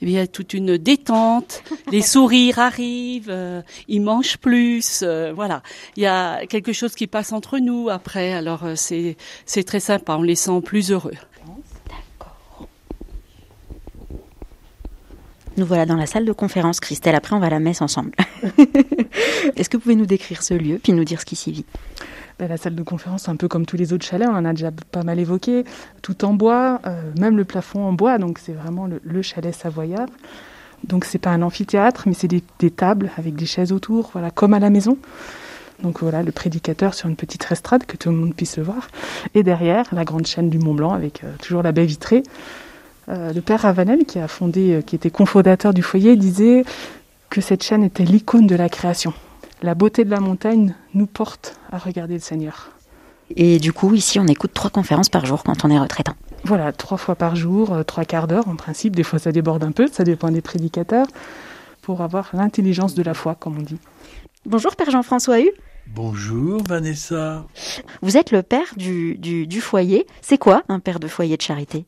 eh 0.00 0.06
bien 0.06 0.26
toute 0.26 0.54
une 0.54 0.78
détente, 0.78 1.62
les 1.92 2.00
sourires 2.00 2.58
arrivent, 2.58 3.28
euh, 3.28 3.60
ils 3.88 4.00
mangent 4.00 4.38
plus, 4.38 5.00
euh, 5.02 5.32
voilà, 5.34 5.62
il 5.96 6.02
y 6.02 6.06
a 6.06 6.46
quelque 6.46 6.72
chose 6.72 6.94
qui 6.94 7.06
passe 7.06 7.32
entre 7.32 7.58
nous 7.58 7.90
après, 7.90 8.32
alors 8.32 8.64
euh, 8.64 8.72
c'est 8.74 9.18
c'est 9.44 9.64
très 9.64 9.80
sympa, 9.80 10.16
on 10.16 10.22
les 10.22 10.34
sent 10.34 10.62
plus 10.64 10.92
heureux. 10.92 11.14
Nous 15.58 15.66
voilà 15.66 15.86
dans 15.86 15.96
la 15.96 16.06
salle 16.06 16.24
de 16.24 16.30
conférence, 16.30 16.78
Christelle. 16.78 17.16
Après, 17.16 17.34
on 17.34 17.40
va 17.40 17.46
à 17.46 17.50
la 17.50 17.58
messe 17.58 17.82
ensemble. 17.82 18.12
Est-ce 19.56 19.68
que 19.68 19.76
vous 19.76 19.82
pouvez 19.82 19.96
nous 19.96 20.06
décrire 20.06 20.40
ce 20.40 20.54
lieu, 20.54 20.78
puis 20.80 20.92
nous 20.92 21.02
dire 21.02 21.20
ce 21.20 21.24
qui 21.24 21.34
s'y 21.34 21.50
vit? 21.50 21.64
Ben, 22.38 22.46
la 22.46 22.56
salle 22.56 22.76
de 22.76 22.82
conférence, 22.84 23.28
un 23.28 23.34
peu 23.34 23.48
comme 23.48 23.66
tous 23.66 23.76
les 23.76 23.92
autres 23.92 24.06
chalets, 24.06 24.28
on 24.28 24.36
en 24.36 24.44
a 24.44 24.52
déjà 24.52 24.70
pas 24.70 25.02
mal 25.02 25.18
évoqué, 25.18 25.64
tout 26.00 26.24
en 26.24 26.32
bois, 26.32 26.80
euh, 26.86 27.10
même 27.18 27.36
le 27.36 27.44
plafond 27.44 27.84
en 27.84 27.92
bois, 27.92 28.18
donc 28.18 28.38
c'est 28.38 28.52
vraiment 28.52 28.86
le, 28.86 29.00
le 29.02 29.20
chalet 29.20 29.52
savoyard. 29.52 30.06
Donc 30.84 31.04
c'est 31.04 31.18
pas 31.18 31.30
un 31.30 31.42
amphithéâtre, 31.42 32.04
mais 32.06 32.14
c'est 32.14 32.28
des, 32.28 32.44
des 32.60 32.70
tables 32.70 33.10
avec 33.16 33.34
des 33.34 33.46
chaises 33.46 33.72
autour, 33.72 34.10
voilà, 34.12 34.30
comme 34.30 34.54
à 34.54 34.60
la 34.60 34.70
maison. 34.70 34.96
Donc 35.82 36.02
voilà, 36.02 36.22
le 36.22 36.30
prédicateur 36.30 36.94
sur 36.94 37.08
une 37.08 37.16
petite 37.16 37.50
estrade 37.50 37.84
que 37.84 37.96
tout 37.96 38.10
le 38.10 38.16
monde 38.16 38.32
puisse 38.32 38.58
le 38.58 38.62
voir. 38.62 38.86
Et 39.34 39.42
derrière, 39.42 39.86
la 39.90 40.04
grande 40.04 40.26
chaîne 40.28 40.50
du 40.50 40.60
Mont 40.60 40.74
Blanc 40.74 40.92
avec 40.92 41.24
euh, 41.24 41.34
toujours 41.42 41.64
la 41.64 41.72
baie 41.72 41.84
vitrée. 41.84 42.22
Euh, 43.08 43.32
le 43.32 43.40
père 43.40 43.62
Ravanel, 43.62 44.04
qui 44.04 44.18
a 44.18 44.28
fondé, 44.28 44.74
euh, 44.74 44.82
qui 44.82 44.94
était 44.94 45.10
cofondateur 45.10 45.72
du 45.72 45.82
foyer, 45.82 46.16
disait 46.16 46.64
que 47.30 47.40
cette 47.40 47.62
chaîne 47.62 47.82
était 47.82 48.04
l'icône 48.04 48.46
de 48.46 48.54
la 48.54 48.68
création. 48.68 49.14
La 49.62 49.74
beauté 49.74 50.04
de 50.04 50.10
la 50.10 50.20
montagne 50.20 50.74
nous 50.94 51.06
porte 51.06 51.58
à 51.72 51.78
regarder 51.78 52.14
le 52.14 52.20
Seigneur. 52.20 52.70
Et 53.34 53.58
du 53.58 53.72
coup, 53.72 53.94
ici, 53.94 54.18
on 54.20 54.26
écoute 54.26 54.52
trois 54.54 54.70
conférences 54.70 55.08
par 55.08 55.26
jour 55.26 55.42
quand 55.42 55.64
on 55.64 55.70
est 55.70 55.78
retraitant. 55.78 56.14
Voilà, 56.44 56.72
trois 56.72 56.98
fois 56.98 57.14
par 57.14 57.34
jour, 57.34 57.72
euh, 57.72 57.82
trois 57.82 58.04
quarts 58.04 58.26
d'heure 58.26 58.48
en 58.48 58.56
principe. 58.56 58.94
Des 58.94 59.02
fois, 59.02 59.18
ça 59.18 59.32
déborde 59.32 59.64
un 59.64 59.72
peu, 59.72 59.86
ça 59.90 60.04
dépend 60.04 60.30
des 60.30 60.42
prédicateurs, 60.42 61.06
pour 61.82 62.02
avoir 62.02 62.30
l'intelligence 62.34 62.94
de 62.94 63.02
la 63.02 63.14
foi, 63.14 63.34
comme 63.34 63.58
on 63.58 63.62
dit. 63.62 63.78
Bonjour, 64.44 64.76
Père 64.76 64.90
Jean-François 64.90 65.40
Hu. 65.40 65.50
Bonjour 65.94 66.62
Vanessa. 66.68 67.46
Vous 68.02 68.18
êtes 68.18 68.30
le 68.30 68.42
père 68.42 68.74
du, 68.76 69.16
du, 69.16 69.46
du 69.46 69.60
foyer. 69.62 70.06
C'est 70.20 70.36
quoi 70.36 70.62
un 70.68 70.80
père 70.80 71.00
de 71.00 71.08
foyer 71.08 71.36
de 71.38 71.42
charité? 71.42 71.86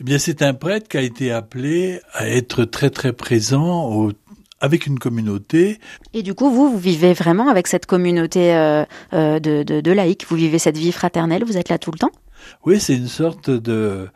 Eh 0.00 0.04
bien, 0.04 0.18
c'est 0.18 0.42
un 0.42 0.54
prêtre 0.54 0.88
qui 0.88 0.96
a 0.96 1.02
été 1.02 1.30
appelé 1.30 2.00
à 2.14 2.26
être 2.28 2.64
très 2.64 2.90
très 2.90 3.12
présent 3.12 3.90
au- 3.92 4.12
avec 4.60 4.86
une 4.86 4.98
communauté. 4.98 5.78
Et 6.14 6.22
du 6.22 6.34
coup, 6.34 6.50
vous, 6.50 6.70
vous 6.70 6.78
vivez 6.78 7.12
vraiment 7.12 7.48
avec 7.48 7.66
cette 7.66 7.86
communauté 7.86 8.54
euh, 8.54 8.84
euh, 9.12 9.38
de, 9.40 9.62
de, 9.62 9.80
de 9.80 9.92
laïcs. 9.92 10.26
Vous 10.28 10.36
vivez 10.36 10.58
cette 10.58 10.76
vie 10.78 10.92
fraternelle. 10.92 11.44
Vous 11.44 11.56
êtes 11.56 11.68
là 11.68 11.78
tout 11.78 11.90
le 11.90 11.98
temps? 11.98 12.10
Oui, 12.64 12.80
c'est 12.80 12.96
une 12.96 13.08
sorte 13.08 13.50
de 13.50 14.08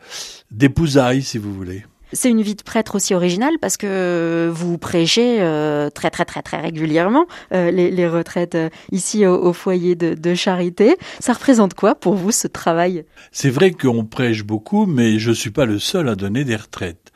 d'épousaille, 0.51 1.21
si 1.21 1.37
vous 1.37 1.53
voulez. 1.53 1.85
C'est 2.15 2.29
une 2.29 2.41
vie 2.41 2.55
de 2.55 2.63
prêtre 2.63 2.95
aussi 2.95 3.13
originale 3.13 3.55
parce 3.59 3.75
que 3.75 4.49
vous 4.53 4.77
prêchez 4.77 5.41
euh, 5.41 5.89
très 5.89 6.09
très 6.09 6.23
très 6.23 6.41
très 6.41 6.61
régulièrement 6.61 7.25
euh, 7.53 7.71
les, 7.71 8.07
retraites 8.07 8.55
euh, 8.55 8.69
ici 8.93 9.25
au, 9.25 9.51
foyer 9.51 9.95
de, 9.95 10.33
charité. 10.33 10.95
Ça 11.19 11.33
représente 11.33 11.73
quoi 11.73 11.93
pour 11.93 12.15
vous 12.15 12.31
ce 12.31 12.47
travail? 12.47 13.03
C'est 13.33 13.49
vrai 13.49 13.71
qu'on 13.71 14.05
prêche 14.05 14.43
beaucoup, 14.43 14.85
mais 14.85 15.19
je 15.19 15.31
suis 15.31 15.51
pas 15.51 15.65
le 15.65 15.77
seul 15.77 16.07
à 16.07 16.15
donner 16.15 16.45
des 16.45 16.55
retraites. 16.55 17.11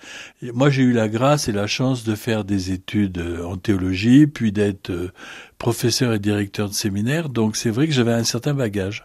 Moi, 0.53 0.69
j'ai 0.69 0.83
eu 0.83 0.91
la 0.91 1.07
grâce 1.07 1.47
et 1.47 1.53
la 1.53 1.67
chance 1.67 2.03
de 2.03 2.15
faire 2.15 2.43
des 2.43 2.71
études 2.71 3.23
en 3.45 3.55
théologie, 3.55 4.27
puis 4.27 4.51
d'être 4.51 4.91
professeur 5.57 6.13
et 6.13 6.19
directeur 6.19 6.69
de 6.69 6.73
séminaire, 6.73 7.29
donc 7.29 7.55
c'est 7.55 7.69
vrai 7.69 7.87
que 7.87 7.93
j'avais 7.93 8.13
un 8.13 8.23
certain 8.23 8.53
bagage. 8.53 9.03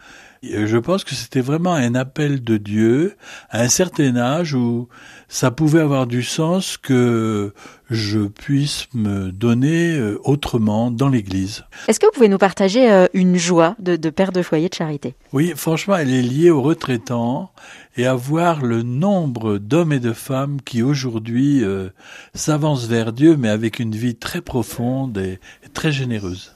Je 0.65 0.77
pense 0.77 1.03
que 1.03 1.15
c'était 1.15 1.41
vraiment 1.41 1.73
un 1.73 1.95
appel 1.95 2.43
de 2.43 2.57
Dieu 2.57 3.15
à 3.49 3.61
un 3.61 3.69
certain 3.69 4.15
âge 4.15 4.53
où 4.53 4.87
ça 5.27 5.51
pouvait 5.51 5.81
avoir 5.81 6.07
du 6.07 6.23
sens 6.23 6.77
que 6.77 7.53
je 7.89 8.19
puisse 8.21 8.87
me 8.93 9.31
donner 9.31 9.95
euh, 9.95 10.19
autrement 10.23 10.91
dans 10.91 11.09
l'Église. 11.09 11.63
Est-ce 11.87 11.99
que 11.99 12.05
vous 12.05 12.11
pouvez 12.11 12.29
nous 12.29 12.37
partager 12.37 12.91
euh, 12.91 13.07
une 13.13 13.35
joie 13.35 13.75
de, 13.79 13.95
père 14.09 14.31
de 14.31 14.41
foyer 14.41 14.69
de 14.69 14.73
charité? 14.73 15.15
Oui, 15.33 15.53
franchement, 15.55 15.95
elle 15.95 16.13
est 16.13 16.21
liée 16.21 16.49
aux 16.49 16.61
retraitants 16.61 17.51
et 17.97 18.05
à 18.05 18.15
voir 18.15 18.63
le 18.63 18.81
nombre 18.81 19.57
d'hommes 19.57 19.93
et 19.93 19.99
de 19.99 20.13
femmes 20.13 20.61
qui 20.61 20.81
aujourd'hui 20.81 21.63
euh, 21.63 21.89
s'avancent 22.33 22.87
vers 22.87 23.13
Dieu, 23.13 23.35
mais 23.37 23.49
avec 23.49 23.79
une 23.79 23.95
vie 23.95 24.15
très 24.15 24.41
profonde 24.41 25.17
et 25.17 25.39
très 25.73 25.91
généreuse 25.91 26.54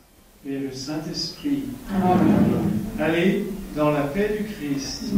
et 0.51 0.57
le 0.57 0.71
Saint-Esprit. 0.71 1.65
Allez 2.99 3.45
dans 3.75 3.91
la 3.91 4.01
paix 4.01 4.35
du 4.35 4.45
Christ. 4.45 5.13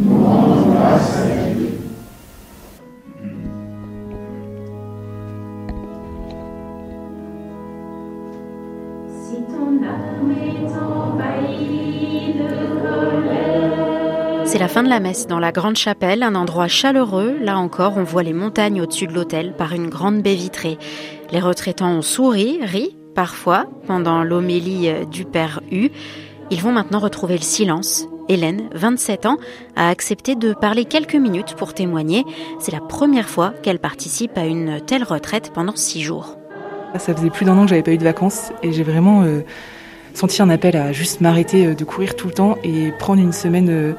C'est 14.44 14.60
la 14.60 14.68
fin 14.68 14.84
de 14.84 14.90
la 14.90 15.00
messe 15.00 15.28
dans 15.28 15.40
la 15.40 15.54
grande 15.54 15.78
chapelle, 15.78 16.24
un 16.24 16.36
endroit 16.36 16.68
chaleureux. 16.68 17.38
Là 17.40 17.58
encore, 17.58 17.94
on 17.96 18.04
voit 18.04 18.24
les 18.24 18.34
montagnes 18.34 18.82
au-dessus 18.82 19.08
de 19.08 19.14
l'autel 19.14 19.54
par 19.58 19.72
une 19.72 19.88
grande 19.88 20.22
baie 20.22 20.36
vitrée. 20.36 20.78
Les 21.32 21.40
retraitants 21.40 21.94
ont 21.94 22.02
souri, 22.02 22.60
ri, 22.62 22.98
Parfois, 23.16 23.66
pendant 23.88 24.24
l'homélie 24.24 24.90
du 25.12 25.26
père 25.26 25.62
U, 25.72 25.90
ils 26.52 26.62
vont 26.62 26.72
maintenant 26.72 27.00
retrouver 27.00 27.36
le 27.36 27.44
silence. 27.44 28.08
Hélène, 28.28 28.70
27 28.74 29.26
ans, 29.26 29.38
a 29.76 29.90
accepté 29.90 30.36
de 30.36 30.54
parler 30.54 30.86
quelques 30.86 31.16
minutes 31.16 31.56
pour 31.56 31.74
témoigner. 31.74 32.26
C'est 32.60 32.72
la 32.72 32.80
première 32.80 33.30
fois 33.30 33.54
qu'elle 33.62 33.80
participe 33.80 34.38
à 34.38 34.46
une 34.46 34.80
telle 34.86 35.04
retraite 35.04 35.52
pendant 35.54 35.76
six 35.76 36.02
jours. 36.02 36.38
Ça 36.98 37.16
faisait 37.16 37.30
plus 37.30 37.46
d'un 37.46 37.58
an 37.58 37.64
que 37.64 37.70
j'avais 37.70 37.84
pas 37.84 37.92
eu 37.92 37.98
de 37.98 38.04
vacances 38.04 38.52
et 38.64 38.74
j'ai 38.74 38.84
vraiment 38.84 39.24
euh, 39.24 39.42
senti 40.14 40.42
un 40.42 40.50
appel 40.50 40.76
à 40.76 40.92
juste 40.92 41.22
m'arrêter 41.22 41.68
euh, 41.68 41.74
de 41.74 41.84
courir 41.84 42.16
tout 42.16 42.28
le 42.28 42.34
temps 42.34 42.58
et 42.64 42.92
prendre 43.00 43.22
une 43.22 43.34
semaine 43.34 43.70
euh, 43.70 43.94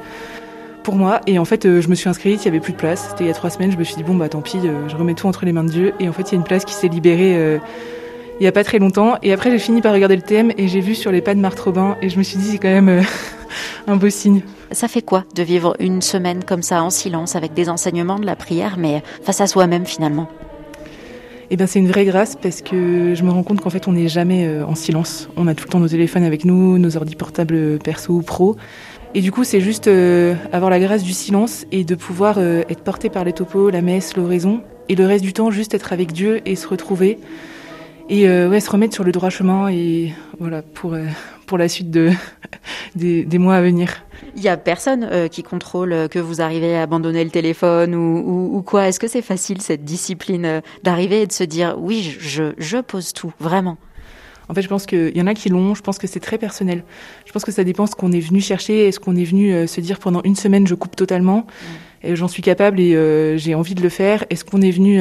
pour 0.83 0.95
moi. 0.95 1.21
Et 1.25 1.39
en 1.39 1.45
fait, 1.45 1.63
je 1.63 1.87
me 1.87 1.95
suis 1.95 2.09
inscrite, 2.09 2.41
il 2.43 2.45
y 2.45 2.47
avait 2.49 2.59
plus 2.59 2.73
de 2.73 2.77
place. 2.77 3.07
C'était 3.09 3.23
il 3.23 3.27
y 3.27 3.31
a 3.31 3.33
trois 3.33 3.49
semaines. 3.49 3.71
Je 3.71 3.77
me 3.77 3.83
suis 3.83 3.95
dit 3.95 4.03
bon 4.03 4.15
bah 4.15 4.29
tant 4.29 4.41
pis, 4.41 4.59
je 4.61 4.95
remets 4.95 5.15
tout 5.15 5.27
entre 5.27 5.45
les 5.45 5.53
mains 5.53 5.63
de 5.63 5.71
Dieu. 5.71 5.93
Et 5.99 6.07
en 6.07 6.13
fait, 6.13 6.23
il 6.23 6.31
y 6.33 6.35
a 6.35 6.37
une 6.37 6.43
place 6.43 6.65
qui 6.65 6.73
s'est 6.73 6.87
libérée 6.87 7.59
il 8.39 8.43
y 8.43 8.47
a 8.47 8.51
pas 8.51 8.63
très 8.63 8.79
longtemps. 8.79 9.15
Et 9.21 9.31
après, 9.33 9.51
j'ai 9.51 9.59
fini 9.59 9.81
par 9.81 9.93
regarder 9.93 10.15
le 10.15 10.21
thème 10.21 10.51
et 10.57 10.67
j'ai 10.67 10.79
vu 10.79 10.95
sur 10.95 11.11
les 11.11 11.21
pas 11.21 11.35
de 11.35 11.39
Marthe 11.39 11.59
Robin 11.59 11.97
et 12.01 12.09
je 12.09 12.17
me 12.17 12.23
suis 12.23 12.37
dit, 12.37 12.51
c'est 12.51 12.57
quand 12.57 12.69
même 12.69 12.89
euh, 12.89 13.01
un 13.87 13.95
beau 13.95 14.09
signe. 14.09 14.41
Ça 14.71 14.87
fait 14.87 15.01
quoi 15.01 15.25
de 15.35 15.43
vivre 15.43 15.75
une 15.79 16.01
semaine 16.01 16.43
comme 16.43 16.63
ça 16.63 16.83
en 16.83 16.89
silence 16.89 17.35
avec 17.35 17.53
des 17.53 17.69
enseignements 17.69 18.19
de 18.19 18.25
la 18.25 18.35
prière, 18.35 18.75
mais 18.77 19.03
face 19.21 19.41
à 19.41 19.47
soi-même 19.47 19.85
finalement? 19.85 20.27
Eh 21.51 21.57
ben, 21.57 21.67
c'est 21.67 21.77
une 21.77 21.87
vraie 21.87 22.05
grâce 22.05 22.35
parce 22.35 22.61
que 22.61 23.13
je 23.13 23.23
me 23.23 23.29
rends 23.29 23.43
compte 23.43 23.61
qu'en 23.61 23.69
fait, 23.69 23.87
on 23.87 23.91
n'est 23.91 24.07
jamais 24.07 24.47
euh, 24.47 24.65
en 24.65 24.75
silence. 24.75 25.29
On 25.37 25.47
a 25.47 25.53
tout 25.53 25.65
le 25.65 25.69
temps 25.69 25.79
nos 25.79 25.87
téléphones 25.87 26.23
avec 26.23 26.45
nous, 26.45 26.79
nos 26.79 26.97
ordi 26.97 27.15
portables 27.15 27.77
perso 27.77 28.13
ou 28.13 28.21
pro. 28.23 28.55
Et 29.13 29.21
du 29.21 29.31
coup, 29.31 29.43
c'est 29.43 29.61
juste 29.61 29.87
euh, 29.87 30.33
avoir 30.51 30.71
la 30.71 30.79
grâce 30.79 31.03
du 31.03 31.13
silence 31.13 31.65
et 31.71 31.83
de 31.83 31.93
pouvoir 31.93 32.39
être 32.39 32.81
porté 32.81 33.09
par 33.09 33.23
les 33.23 33.33
topos, 33.33 33.69
la 33.69 33.83
messe, 33.83 34.17
l'oraison. 34.17 34.61
Et 34.89 34.95
le 34.95 35.05
reste 35.05 35.23
du 35.23 35.33
temps, 35.33 35.51
juste 35.51 35.75
être 35.75 35.93
avec 35.93 36.11
Dieu 36.11 36.41
et 36.45 36.55
se 36.55 36.67
retrouver 36.67 37.19
et 38.09 38.27
euh, 38.27 38.49
ouais, 38.49 38.59
se 38.59 38.69
remettre 38.69 38.93
sur 38.93 39.03
le 39.03 39.11
droit 39.11 39.29
chemin 39.29 39.69
et 39.69 40.13
voilà 40.39 40.61
pour 40.61 40.93
euh, 40.93 41.05
pour 41.45 41.57
la 41.57 41.69
suite 41.69 41.89
de 41.89 42.11
des, 42.95 43.23
des, 43.23 43.37
mois 43.37 43.55
à 43.55 43.61
venir. 43.61 44.03
Il 44.35 44.41
y 44.41 44.49
a 44.49 44.57
personne 44.57 45.07
euh, 45.09 45.27
qui 45.27 45.43
contrôle 45.43 46.09
que 46.09 46.19
vous 46.19 46.41
arrivez 46.41 46.75
à 46.75 46.83
abandonner 46.83 47.23
le 47.23 47.29
téléphone 47.29 47.95
ou, 47.95 48.17
ou, 48.25 48.57
ou 48.57 48.61
quoi. 48.61 48.87
Est-ce 48.87 48.99
que 48.99 49.07
c'est 49.07 49.21
facile 49.21 49.61
cette 49.61 49.85
discipline 49.85 50.61
d'arriver 50.83 51.21
et 51.21 51.27
de 51.27 51.31
se 51.31 51.43
dire 51.43 51.75
oui, 51.77 52.15
je, 52.19 52.53
je 52.57 52.77
pose 52.77 53.13
tout 53.13 53.31
vraiment? 53.39 53.77
En 54.49 54.53
fait, 54.53 54.61
je 54.61 54.67
pense 54.67 54.85
qu'il 54.85 55.15
y 55.15 55.21
en 55.21 55.27
a 55.27 55.33
qui 55.33 55.47
l'ont. 55.47 55.73
Je 55.73 55.81
pense 55.81 55.97
que 55.97 56.07
c'est 56.07 56.19
très 56.19 56.37
personnel. 56.37 56.83
Je 57.25 57.31
pense 57.31 57.45
que 57.45 57.51
ça 57.51 57.63
dépend 57.63 57.87
ce 57.87 57.95
qu'on 57.95 58.11
est 58.11 58.19
venu 58.19 58.41
chercher. 58.41 58.87
Est-ce 58.87 58.99
qu'on 58.99 59.15
est 59.15 59.23
venu 59.23 59.67
se 59.67 59.79
dire 59.79 59.99
pendant 59.99 60.21
une 60.23 60.35
semaine 60.35 60.67
je 60.67 60.75
coupe 60.75 60.97
totalement 60.97 61.47
et 62.01 62.17
j'en 62.17 62.27
suis 62.27 62.41
capable 62.41 62.81
et 62.81 63.37
j'ai 63.37 63.55
envie 63.55 63.73
de 63.73 63.81
le 63.81 63.87
faire. 63.87 64.25
Est-ce 64.29 64.43
qu'on 64.43 64.61
est 64.61 64.71
venu 64.71 64.99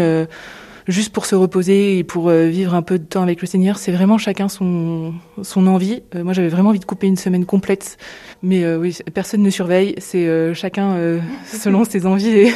juste 0.88 1.12
pour 1.12 1.26
se 1.26 1.34
reposer 1.34 1.98
et 1.98 2.04
pour 2.04 2.28
euh, 2.28 2.46
vivre 2.46 2.74
un 2.74 2.82
peu 2.82 2.98
de 2.98 3.04
temps 3.04 3.22
avec 3.22 3.40
le 3.40 3.46
Seigneur. 3.46 3.78
C'est 3.78 3.92
vraiment 3.92 4.18
chacun 4.18 4.48
son, 4.48 5.14
son 5.42 5.66
envie. 5.66 6.02
Euh, 6.14 6.24
moi, 6.24 6.32
j'avais 6.32 6.48
vraiment 6.48 6.70
envie 6.70 6.78
de 6.78 6.84
couper 6.84 7.06
une 7.06 7.16
semaine 7.16 7.44
complète, 7.44 7.96
mais 8.42 8.64
euh, 8.64 8.78
oui, 8.78 8.96
personne 9.14 9.42
ne 9.42 9.50
surveille. 9.50 9.94
C'est 9.98 10.54
chacun 10.54 11.20
selon 11.46 11.84
ses 11.84 12.06
envies 12.06 12.28
et, 12.28 12.52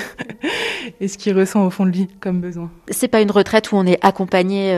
et 1.01 1.09
ce 1.09 1.19
qu'il 1.19 1.37
ressent 1.37 1.65
au 1.67 1.71
fond 1.71 1.87
de 1.87 1.91
lui 1.91 2.09
comme 2.21 2.41
besoin. 2.41 2.71
C'est 2.91 3.09
pas 3.09 3.21
une 3.21 3.31
retraite 3.31 3.73
où 3.73 3.77
on 3.77 3.87
est 3.87 3.99
accompagné 4.05 4.77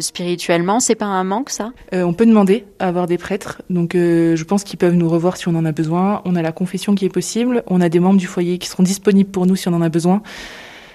spirituellement? 0.00 0.80
C'est 0.80 0.94
pas 0.94 1.06
un 1.06 1.24
manque, 1.24 1.50
ça? 1.50 1.72
On 1.92 2.12
peut 2.12 2.26
demander 2.26 2.64
à 2.78 2.88
avoir 2.88 3.06
des 3.06 3.18
prêtres. 3.18 3.62
Donc, 3.70 3.92
je 3.94 4.42
pense 4.44 4.64
qu'ils 4.64 4.78
peuvent 4.78 4.94
nous 4.94 5.08
revoir 5.08 5.36
si 5.36 5.48
on 5.48 5.54
en 5.54 5.64
a 5.64 5.72
besoin. 5.72 6.22
On 6.24 6.36
a 6.36 6.42
la 6.42 6.52
confession 6.52 6.94
qui 6.94 7.04
est 7.04 7.10
possible. 7.10 7.62
On 7.66 7.80
a 7.80 7.88
des 7.88 8.00
membres 8.00 8.18
du 8.18 8.26
foyer 8.26 8.58
qui 8.58 8.68
seront 8.68 8.82
disponibles 8.82 9.30
pour 9.30 9.46
nous 9.46 9.56
si 9.56 9.68
on 9.68 9.74
en 9.74 9.82
a 9.82 9.88
besoin. 9.88 10.22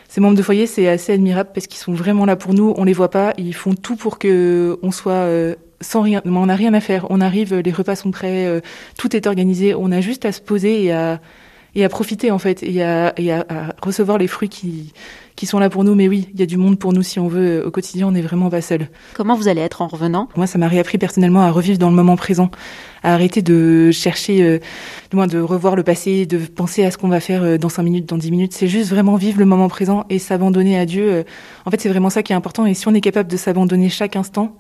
Ces 0.08 0.22
membres 0.22 0.38
de 0.38 0.42
foyer, 0.42 0.68
c'est 0.68 0.88
assez 0.88 1.14
admirable 1.14 1.50
parce 1.54 1.68
qu'ils 1.68 1.80
sont 1.80 1.94
vraiment 1.94 2.26
là 2.26 2.36
pour 2.36 2.54
nous. 2.54 2.74
On 2.78 2.84
les 2.84 2.94
voit 2.94 3.10
pas, 3.10 3.34
ils 3.38 3.54
font 3.54 3.74
tout 3.74 3.96
pour 3.96 4.20
que 4.20 4.78
on 4.82 4.92
soit 4.92 5.14
euh, 5.14 5.56
sans 5.82 6.02
rien. 6.02 6.22
On 6.26 6.46
n'a 6.46 6.56
rien 6.56 6.74
à 6.74 6.80
faire. 6.80 7.08
On 7.10 7.22
arrive, 7.22 7.56
les 7.56 7.72
repas 7.72 7.96
sont 7.96 8.12
prêts, 8.12 8.46
euh, 8.46 8.62
tout 8.98 9.16
est 9.16 9.28
organisé. 9.28 9.74
On 9.76 9.92
a 9.92 10.02
juste 10.02 10.26
à 10.26 10.32
se 10.32 10.42
poser 10.42 10.84
et 10.84 10.94
à 10.94 11.20
et 11.76 11.84
à 11.84 11.90
profiter 11.90 12.32
en 12.32 12.40
fait 12.40 12.64
et 12.64 12.84
à, 12.84 13.14
et 13.18 13.32
à, 13.32 13.46
recevoir 13.82 14.18
les 14.18 14.28
fruits 14.28 14.50
qui 14.50 14.94
qui 15.36 15.46
sont 15.46 15.60
là 15.60 15.70
pour 15.70 15.84
nous. 15.84 15.96
Mais 15.96 16.08
oui, 16.08 16.30
il 16.34 16.40
y 16.40 16.44
a 16.44 16.46
du 16.46 16.56
monde 16.56 16.80
pour 16.80 16.94
nous 16.94 17.04
si 17.04 17.20
on 17.20 17.28
veut. 17.28 17.66
Au 17.66 17.72
quotidien, 17.72 18.08
on 18.08 18.12
n'est 18.12 18.22
vraiment 18.22 18.50
pas 18.50 18.62
seul. 18.62 18.88
Comment 19.16 19.36
vous 19.36 19.50
allez 19.50 19.60
être 19.60 19.82
en 19.82 19.88
revenant? 19.88 20.30
Moi, 20.38 20.48
ça 20.48 20.58
m'a 20.58 20.70
réappris 20.70 20.98
personnellement 20.98 21.42
à 21.42 21.52
revivre 21.52 21.78
dans 21.78 21.90
le 21.90 21.96
moment 21.96 22.16
présent, 22.16 22.50
à 23.04 23.14
arrêter 23.14 23.42
de 23.42 23.92
chercher, 23.92 24.42
euh, 24.42 24.60
du 25.12 25.18
moins 25.18 25.28
de 25.28 25.38
revoir 25.40 25.76
le 25.76 25.84
passé, 25.84 26.26
de 26.26 26.38
penser 26.38 26.86
à 26.86 26.92
ce 26.92 26.98
qu'on 26.98 27.10
va 27.10 27.20
faire 27.20 27.44
euh, 27.44 27.58
dans 27.58 27.68
cinq 27.68 27.84
minutes, 27.84 28.08
dans 28.08 28.18
dix 28.18 28.32
minutes. 28.32 28.54
C'est 28.54 28.70
juste 28.70 28.90
vraiment 28.90 29.18
vivre 29.18 29.40
le 29.40 29.46
moment 29.46 29.68
présent 29.68 30.06
et 30.10 30.20
s'abandonner 30.20 30.80
à 30.80 30.86
Dieu. 30.86 31.12
Euh. 31.12 31.24
En 31.66 31.72
fait, 31.72 31.82
c'est 31.82 31.90
vraiment 31.90 32.10
ça 32.10 32.24
qui 32.24 32.32
est 32.32 32.36
important. 32.38 32.66
Et 32.66 32.74
si 32.74 32.88
on 32.88 32.94
est 32.94 33.02
capable 33.02 33.30
de 33.30 33.36
s'abandonner 33.36 33.90
chaque 33.90 34.16
instant, 34.16 34.56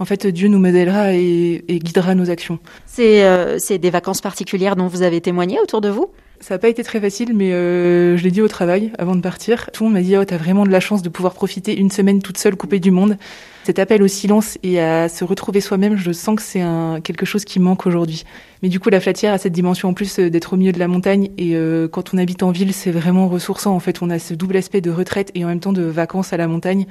en 0.00 0.06
fait, 0.06 0.26
Dieu 0.26 0.48
nous 0.48 0.58
modèlera 0.58 1.12
et, 1.14 1.62
et 1.68 1.78
guidera 1.78 2.14
nos 2.14 2.30
actions. 2.30 2.58
C'est 2.86 3.22
euh, 3.22 3.58
des 3.70 3.90
vacances 3.90 4.22
particulières 4.22 4.74
dont 4.74 4.86
vous 4.86 5.02
avez 5.02 5.20
témoigné 5.20 5.58
autour 5.62 5.82
de 5.82 5.90
vous? 5.90 6.10
Ça 6.40 6.54
n'a 6.54 6.58
pas 6.58 6.68
été 6.68 6.82
très 6.82 7.00
facile, 7.00 7.32
mais 7.34 7.52
euh, 7.52 8.16
je 8.16 8.24
l'ai 8.24 8.30
dit 8.30 8.42
au 8.42 8.48
travail 8.48 8.92
avant 8.98 9.14
de 9.14 9.20
partir. 9.20 9.70
Tout 9.72 9.84
le 9.84 9.90
monde 9.90 9.98
m'a 9.98 10.02
dit 10.02 10.16
oh, 10.16 10.24
t'as 10.24 10.38
vraiment 10.38 10.64
de 10.64 10.70
la 10.70 10.80
chance 10.80 11.02
de 11.02 11.08
pouvoir 11.08 11.34
profiter 11.34 11.78
une 11.78 11.90
semaine 11.90 12.22
toute 12.22 12.38
seule, 12.38 12.56
coupée 12.56 12.80
du 12.80 12.90
monde. 12.90 13.16
Cet 13.64 13.78
appel 13.78 14.02
au 14.02 14.08
silence 14.08 14.56
et 14.62 14.80
à 14.80 15.10
se 15.10 15.22
retrouver 15.22 15.60
soi-même, 15.60 15.96
je 15.96 16.12
sens 16.12 16.36
que 16.36 16.42
c'est 16.42 16.62
un, 16.62 17.00
quelque 17.02 17.26
chose 17.26 17.44
qui 17.44 17.60
manque 17.60 17.86
aujourd'hui. 17.86 18.24
Mais 18.62 18.70
du 18.70 18.80
coup, 18.80 18.88
la 18.88 19.00
Flatière 19.00 19.34
a 19.34 19.38
cette 19.38 19.52
dimension 19.52 19.90
en 19.90 19.94
plus 19.94 20.18
euh, 20.18 20.30
d'être 20.30 20.54
au 20.54 20.56
milieu 20.56 20.72
de 20.72 20.78
la 20.78 20.88
montagne. 20.88 21.28
Et 21.36 21.54
euh, 21.54 21.86
quand 21.86 22.14
on 22.14 22.18
habite 22.18 22.42
en 22.42 22.52
ville, 22.52 22.72
c'est 22.72 22.90
vraiment 22.90 23.28
ressourçant. 23.28 23.74
En 23.74 23.80
fait, 23.80 24.00
on 24.00 24.08
a 24.08 24.18
ce 24.18 24.32
double 24.32 24.56
aspect 24.56 24.80
de 24.80 24.90
retraite 24.90 25.30
et 25.34 25.44
en 25.44 25.48
même 25.48 25.60
temps 25.60 25.74
de 25.74 25.82
vacances 25.82 26.32
à 26.32 26.38
la 26.38 26.46
montagne, 26.46 26.86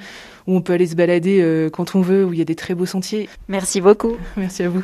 où 0.46 0.56
on 0.56 0.62
peut 0.62 0.74
aller 0.74 0.88
se 0.88 0.96
balader 0.96 1.40
euh, 1.42 1.70
quand 1.72 1.96
on 1.96 2.02
veut, 2.02 2.24
où 2.24 2.34
il 2.34 2.40
y 2.40 2.42
a 2.42 2.46
des 2.46 2.56
très 2.56 2.76
beaux 2.76 2.86
sentiers. 2.86 3.28
Merci 3.48 3.82
beaucoup. 3.82 4.16
Merci 4.38 4.64
à 4.64 4.70
vous. 4.70 4.84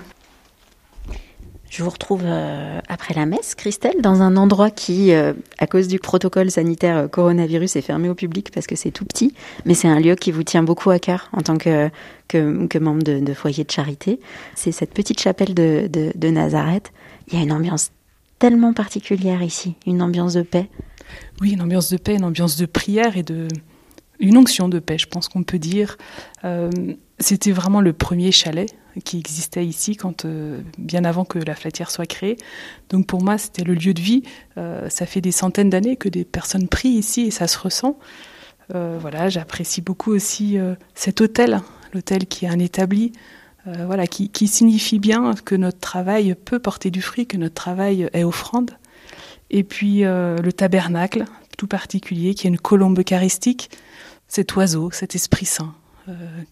Je 1.76 1.84
vous 1.84 1.90
retrouve 1.90 2.22
euh, 2.24 2.80
après 2.88 3.14
la 3.14 3.26
messe, 3.26 3.54
Christelle, 3.54 4.00
dans 4.00 4.22
un 4.22 4.38
endroit 4.38 4.72
qui, 4.72 5.12
euh, 5.12 5.34
à 5.58 5.68
cause 5.68 5.90
du 5.90 6.00
protocole 6.00 6.50
sanitaire 6.50 6.96
euh, 6.96 7.08
coronavirus, 7.10 7.76
est 7.76 7.82
fermé 7.82 8.08
au 8.08 8.16
public 8.16 8.50
parce 8.54 8.66
que 8.66 8.78
c'est 8.78 8.92
tout 8.92 9.04
petit, 9.04 9.34
mais 9.66 9.74
c'est 9.74 9.90
un 9.90 10.00
lieu 10.00 10.16
qui 10.16 10.32
vous 10.32 10.44
tient 10.44 10.64
beaucoup 10.64 10.90
à 10.90 11.00
cœur 11.00 11.28
en 11.34 11.42
tant 11.42 11.58
que, 11.58 11.90
membre 12.80 13.04
de, 13.04 13.34
foyer 13.34 13.66
de 13.66 13.72
charité. 13.72 14.22
C'est 14.56 14.72
cette 14.72 14.94
petite 14.94 15.20
chapelle 15.20 15.54
de, 15.54 15.90
de, 15.92 16.30
Nazareth. 16.30 16.94
Il 17.28 17.38
y 17.38 17.42
a 17.42 17.44
une 17.44 17.52
ambiance 17.52 17.92
tellement 18.40 18.72
particulière 18.72 19.44
ici, 19.44 19.76
une 19.86 20.02
ambiance 20.02 20.36
de 20.36 20.44
paix. 20.44 20.70
Oui, 21.42 21.52
une 21.52 21.62
ambiance 21.62 21.90
de 21.90 21.98
paix, 21.98 22.16
une 22.16 22.24
ambiance 22.24 22.56
de 22.56 22.68
prière 22.68 23.18
et 23.18 23.24
de 23.24 23.50
une 24.22 24.38
onction 24.38 24.70
de 24.70 24.80
paix, 24.80 24.98
je 24.98 25.08
pense 25.08 25.28
qu'on 25.28 25.44
peut 25.44 25.60
dire. 25.60 25.98
C'était 27.20 27.52
vraiment 27.52 27.82
le 27.82 27.92
premier 27.92 28.32
chalet 28.32 28.74
qui 29.04 29.18
existait 29.20 29.66
ici 29.66 29.96
quand, 29.96 30.26
euh, 30.26 30.62
bien 30.78 31.04
avant 31.04 31.26
que 31.26 31.40
la 31.40 31.56
flatière 31.56 31.92
soit 31.92 32.06
créée. 32.06 32.38
Donc 32.90 33.08
pour 33.08 33.22
moi, 33.22 33.38
c'était 33.38 33.64
le 33.64 33.74
lieu 33.74 33.94
de 33.94 34.02
vie. 34.02 34.24
Euh, 34.58 34.90
ça 34.90 35.06
fait 35.06 35.22
des 35.22 35.32
centaines 35.32 35.70
d'années 35.70 35.98
que 35.98 36.10
des 36.10 36.24
personnes 36.24 36.68
prient 36.68 36.90
ici 36.90 37.22
et 37.22 37.32
ça 37.32 37.48
se 37.48 37.58
ressent. 37.58 37.98
Euh, 38.74 38.98
voilà, 39.00 39.30
j'apprécie 39.30 39.82
beaucoup 39.82 40.12
aussi 40.12 40.58
cet 40.96 41.22
hôtel, 41.22 41.62
l'hôtel 41.94 42.26
qui 42.26 42.46
est 42.46 42.50
un 42.50 42.60
établi, 42.60 43.12
voilà, 43.66 44.06
qui, 44.06 44.30
qui, 44.30 44.48
signifie 44.48 45.00
bien 45.00 45.34
que 45.44 45.56
notre 45.56 45.80
travail 45.80 46.36
peut 46.36 46.60
porter 46.60 46.92
du 46.92 47.02
fruit, 47.02 47.26
que 47.26 47.36
notre 47.36 47.56
travail 47.56 48.08
est 48.14 48.24
offrande. 48.24 48.72
Et 49.50 49.64
puis 49.64 50.02
le 50.02 50.52
tabernacle, 50.52 51.26
tout 51.58 51.66
particulier, 51.66 52.36
qui 52.36 52.46
est 52.46 52.50
une 52.52 52.60
colombe 52.60 53.00
eucharistique, 53.00 53.72
cet 54.28 54.56
oiseau, 54.56 54.92
cet 54.92 55.16
Esprit 55.16 55.46
Saint, 55.46 55.74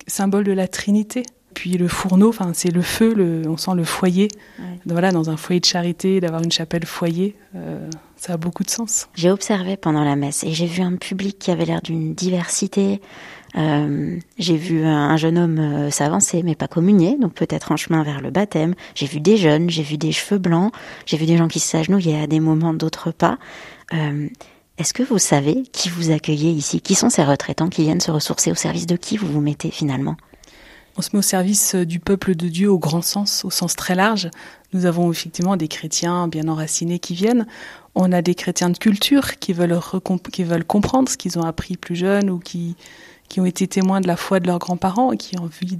symbole 0.07 0.43
de 0.43 0.53
la 0.53 0.67
Trinité. 0.67 1.23
Puis 1.53 1.77
le 1.77 1.87
fourneau, 1.87 2.29
enfin 2.29 2.51
c'est 2.53 2.71
le 2.71 2.81
feu, 2.81 3.13
le, 3.13 3.43
on 3.47 3.57
sent 3.57 3.71
le 3.75 3.83
foyer. 3.83 4.29
Ouais. 4.59 4.65
Voilà, 4.85 5.11
dans 5.11 5.29
un 5.29 5.37
foyer 5.37 5.59
de 5.59 5.65
charité, 5.65 6.19
d'avoir 6.19 6.41
une 6.41 6.51
chapelle 6.51 6.85
foyer, 6.85 7.35
euh, 7.55 7.89
ça 8.15 8.33
a 8.33 8.37
beaucoup 8.37 8.63
de 8.63 8.69
sens. 8.69 9.07
J'ai 9.15 9.31
observé 9.31 9.77
pendant 9.77 10.03
la 10.03 10.15
messe 10.15 10.43
et 10.43 10.51
j'ai 10.51 10.65
vu 10.65 10.81
un 10.81 10.95
public 10.95 11.39
qui 11.39 11.51
avait 11.51 11.65
l'air 11.65 11.81
d'une 11.81 12.13
diversité. 12.13 13.01
Euh, 13.55 14.17
j'ai 14.39 14.57
vu 14.57 14.83
un 14.83 15.15
jeune 15.15 15.37
homme 15.37 15.59
euh, 15.59 15.91
s'avancer, 15.91 16.41
mais 16.43 16.55
pas 16.55 16.67
communier, 16.67 17.17
donc 17.19 17.33
peut-être 17.33 17.71
en 17.71 17.77
chemin 17.77 18.03
vers 18.03 18.19
le 18.19 18.31
baptême. 18.31 18.73
J'ai 18.95 19.05
vu 19.05 19.19
des 19.19 19.37
jeunes, 19.37 19.69
j'ai 19.69 19.83
vu 19.83 19.97
des 19.97 20.11
cheveux 20.11 20.39
blancs, 20.39 20.73
j'ai 21.05 21.17
vu 21.17 21.25
des 21.25 21.37
gens 21.37 21.47
qui 21.47 21.59
s'agenouillaient 21.59 22.21
à 22.21 22.27
des 22.27 22.39
moments, 22.39 22.73
d'autres 22.73 23.11
pas. 23.11 23.37
Est-ce 24.79 24.93
que 24.93 25.03
vous 25.03 25.19
savez 25.19 25.63
qui 25.71 25.89
vous 25.89 26.09
accueillez 26.09 26.49
ici? 26.49 26.81
Qui 26.81 26.95
sont 26.95 27.09
ces 27.09 27.23
retraitants 27.23 27.69
qui 27.69 27.83
viennent 27.83 27.99
se 27.99 28.09
ressourcer 28.09 28.51
Au 28.51 28.55
service 28.55 28.87
de 28.87 28.95
qui 28.95 29.17
vous 29.17 29.27
vous 29.27 29.41
mettez 29.41 29.69
finalement? 29.69 30.17
On 30.97 31.01
se 31.01 31.09
met 31.13 31.19
au 31.19 31.23
service 31.23 31.75
du 31.75 31.99
peuple 31.99 32.35
de 32.35 32.47
Dieu 32.47 32.69
au 32.69 32.77
grand 32.77 33.01
sens, 33.01 33.43
au 33.45 33.49
sens 33.49 33.75
très 33.75 33.95
large. 33.95 34.29
Nous 34.73 34.85
avons 34.85 35.11
effectivement 35.11 35.57
des 35.57 35.67
chrétiens 35.67 36.27
bien 36.27 36.47
enracinés 36.47 36.99
qui 36.99 37.15
viennent. 37.15 37.47
On 37.95 38.11
a 38.11 38.21
des 38.21 38.35
chrétiens 38.35 38.69
de 38.69 38.77
culture 38.77 39.37
qui 39.39 39.53
veulent, 39.53 39.79
qui 40.31 40.43
veulent 40.43 40.65
comprendre 40.65 41.09
ce 41.09 41.17
qu'ils 41.17 41.39
ont 41.39 41.43
appris 41.43 41.77
plus 41.77 41.95
jeunes 41.95 42.29
ou 42.29 42.39
qui, 42.39 42.75
qui 43.29 43.39
ont 43.39 43.45
été 43.45 43.67
témoins 43.67 44.01
de 44.01 44.07
la 44.07 44.17
foi 44.17 44.39
de 44.39 44.47
leurs 44.47 44.59
grands-parents 44.59 45.11
et 45.11 45.17
qui 45.17 45.37
ont 45.39 45.43
envie 45.43 45.75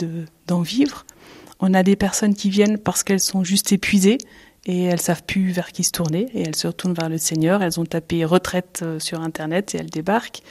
d'en 0.47 0.59
de, 0.61 0.65
vivre. 0.65 1.05
On 1.59 1.73
a 1.73 1.83
des 1.83 1.95
personnes 1.95 2.33
qui 2.33 2.49
viennent 2.49 2.77
parce 2.77 3.03
qu'elles 3.03 3.19
sont 3.19 3.43
juste 3.43 3.71
épuisées 3.71 4.17
et 4.65 4.83
elles 4.83 5.01
savent 5.01 5.23
plus 5.23 5.51
vers 5.51 5.71
qui 5.71 5.83
se 5.83 5.91
tourner 5.91 6.27
et 6.33 6.41
elles 6.41 6.55
se 6.55 6.67
retournent 6.67 6.93
vers 6.93 7.09
le 7.09 7.17
Seigneur. 7.17 7.61
Elles 7.61 7.79
ont 7.79 7.85
tapé 7.85 8.25
retraite 8.25 8.83
sur 8.99 9.21
Internet 9.21 9.75
et 9.75 9.77
elles 9.77 9.89
débarquent. 9.89 10.41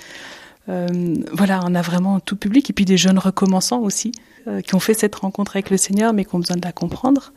Euh, 0.69 0.87
voilà, 1.33 1.61
on 1.65 1.75
a 1.75 1.83
vraiment 1.83 2.21
tout 2.21 2.37
public 2.37 2.71
et 2.71 2.73
puis 2.73 2.85
des 2.85 2.97
jeunes 2.97 3.19
recommençants 3.19 3.81
aussi 3.81 4.13
euh, 4.47 4.61
qui 4.61 4.75
ont 4.75 4.81
fait 4.81 4.95
cette 4.95 5.15
rencontre 5.17 5.57
avec 5.57 5.71
le 5.71 5.77
Seigneur 5.77 6.13
mais 6.13 6.25
qui 6.25 6.35
ont 6.35 6.39
besoin 6.39 6.57
de 6.57 6.65
la 6.65 6.73
comprendre. 6.73 7.33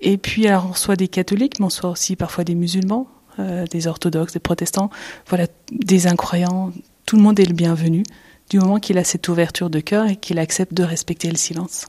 Et 0.00 0.16
puis 0.16 0.46
alors 0.46 0.66
on 0.66 0.72
reçoit 0.72 0.96
des 0.96 1.08
catholiques, 1.08 1.58
mais 1.58 1.64
on 1.64 1.68
reçoit 1.68 1.90
aussi 1.90 2.16
parfois 2.16 2.44
des 2.44 2.54
musulmans, 2.54 3.08
euh, 3.38 3.66
des 3.66 3.86
orthodoxes, 3.86 4.32
des 4.32 4.40
protestants, 4.40 4.90
voilà, 5.28 5.46
des 5.70 6.06
incroyants. 6.06 6.72
Tout 7.04 7.16
le 7.16 7.22
monde 7.22 7.38
est 7.38 7.46
le 7.46 7.54
bienvenu 7.54 8.04
du 8.48 8.58
moment 8.58 8.78
qu'il 8.78 8.98
a 8.98 9.04
cette 9.04 9.28
ouverture 9.28 9.68
de 9.68 9.80
cœur 9.80 10.06
et 10.06 10.16
qu'il 10.16 10.38
accepte 10.38 10.72
de 10.72 10.82
respecter 10.82 11.30
le 11.30 11.36
silence. 11.36 11.86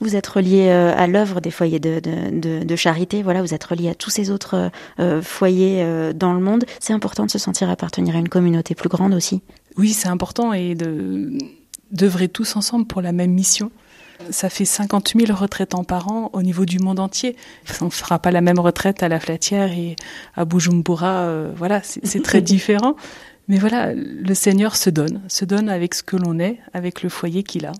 Vous 0.00 0.16
êtes 0.16 0.26
relié 0.26 0.68
à 0.68 1.06
l'œuvre 1.06 1.40
des 1.40 1.50
foyers 1.50 1.80
de, 1.80 2.76
charité, 2.76 3.22
voilà, 3.22 3.40
vous 3.40 3.54
êtes 3.54 3.64
relié 3.64 3.88
à 3.88 3.94
tous 3.94 4.10
ces 4.10 4.30
autres 4.30 4.70
foyers 5.22 6.12
dans 6.14 6.34
le 6.34 6.40
monde. 6.40 6.66
C'est 6.78 6.92
important 6.92 7.24
de 7.24 7.30
se 7.30 7.38
sentir 7.38 7.70
appartenir 7.70 8.14
à 8.14 8.18
une 8.18 8.28
communauté 8.28 8.74
plus 8.74 8.90
grande 8.90 9.14
aussi. 9.14 9.40
Oui, 9.78 9.92
c'est 9.92 10.08
important 10.08 10.52
et 10.52 10.74
d'œuvrer 11.92 12.28
tous 12.28 12.56
ensemble 12.56 12.86
pour 12.86 13.00
la 13.00 13.12
même 13.12 13.30
mission. 13.30 13.70
Ça 14.30 14.50
fait 14.50 14.64
50 14.64 15.12
000 15.16 15.32
retraitants 15.32 15.84
par 15.84 16.10
an 16.10 16.30
au 16.32 16.42
niveau 16.42 16.64
du 16.64 16.80
monde 16.80 16.98
entier. 16.98 17.36
On 17.80 17.84
ne 17.84 17.90
fera 17.90 18.18
pas 18.18 18.32
la 18.32 18.40
même 18.40 18.58
retraite 18.58 19.04
à 19.04 19.08
La 19.08 19.20
Flatière 19.20 19.70
et 19.70 19.94
à 20.34 20.44
Bujumbura. 20.44 21.20
Euh, 21.20 21.52
voilà, 21.56 21.80
c'est 21.84 22.22
très 22.22 22.40
différent. 22.42 22.96
Mais 23.46 23.58
voilà, 23.58 23.94
le 23.94 24.34
Seigneur 24.34 24.74
se 24.74 24.90
donne, 24.90 25.22
se 25.28 25.44
donne 25.44 25.68
avec 25.68 25.94
ce 25.94 26.02
que 26.02 26.16
l'on 26.16 26.40
est, 26.40 26.58
avec 26.74 27.02
le 27.02 27.08
foyer 27.08 27.44
qu'il 27.44 27.64
a. 27.64 27.72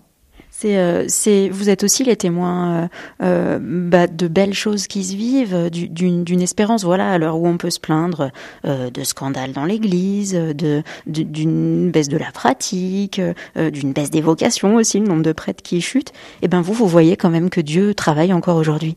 C'est, 0.61 0.77
euh, 0.77 1.05
c'est, 1.07 1.49
vous 1.51 1.71
êtes 1.71 1.85
aussi 1.85 2.03
les 2.03 2.17
témoins 2.17 2.73
euh, 2.73 2.89
euh, 3.23 3.59
bah, 3.63 4.09
de 4.09 4.27
belles 4.27 4.55
choses 4.55 4.89
qui 4.89 5.05
se 5.05 5.15
vivent, 5.15 5.71
d'une, 5.71 6.25
d'une 6.25 6.43
espérance. 6.43 6.83
Voilà, 6.83 7.13
à 7.13 7.19
l'heure 7.19 7.39
où 7.39 7.47
on 7.47 7.59
peut 7.59 7.71
se 7.71 7.79
plaindre 7.79 8.33
euh, 8.65 8.91
de 8.91 9.05
scandales 9.05 9.53
dans 9.53 9.65
l'Église, 9.65 10.35
de, 10.35 10.83
d'une 11.07 11.93
baisse 11.93 12.09
de 12.09 12.17
la 12.17 12.33
pratique, 12.33 13.21
euh, 13.57 13.71
d'une 13.71 13.93
baisse 13.93 14.11
des 14.11 14.21
vocations 14.21 14.75
aussi, 14.75 14.99
le 14.99 15.07
nombre 15.07 15.23
de 15.23 15.31
prêtres 15.31 15.63
qui 15.63 15.81
chutent. 15.81 16.11
Et 16.11 16.47
eh 16.47 16.49
ben 16.49 16.61
vous, 16.61 16.73
vous 16.73 16.89
voyez 16.89 17.17
quand 17.17 17.31
même 17.31 17.51
que 17.51 17.61
Dieu 17.61 17.95
travaille 17.95 18.33
encore 18.33 18.57
aujourd'hui. 18.57 18.97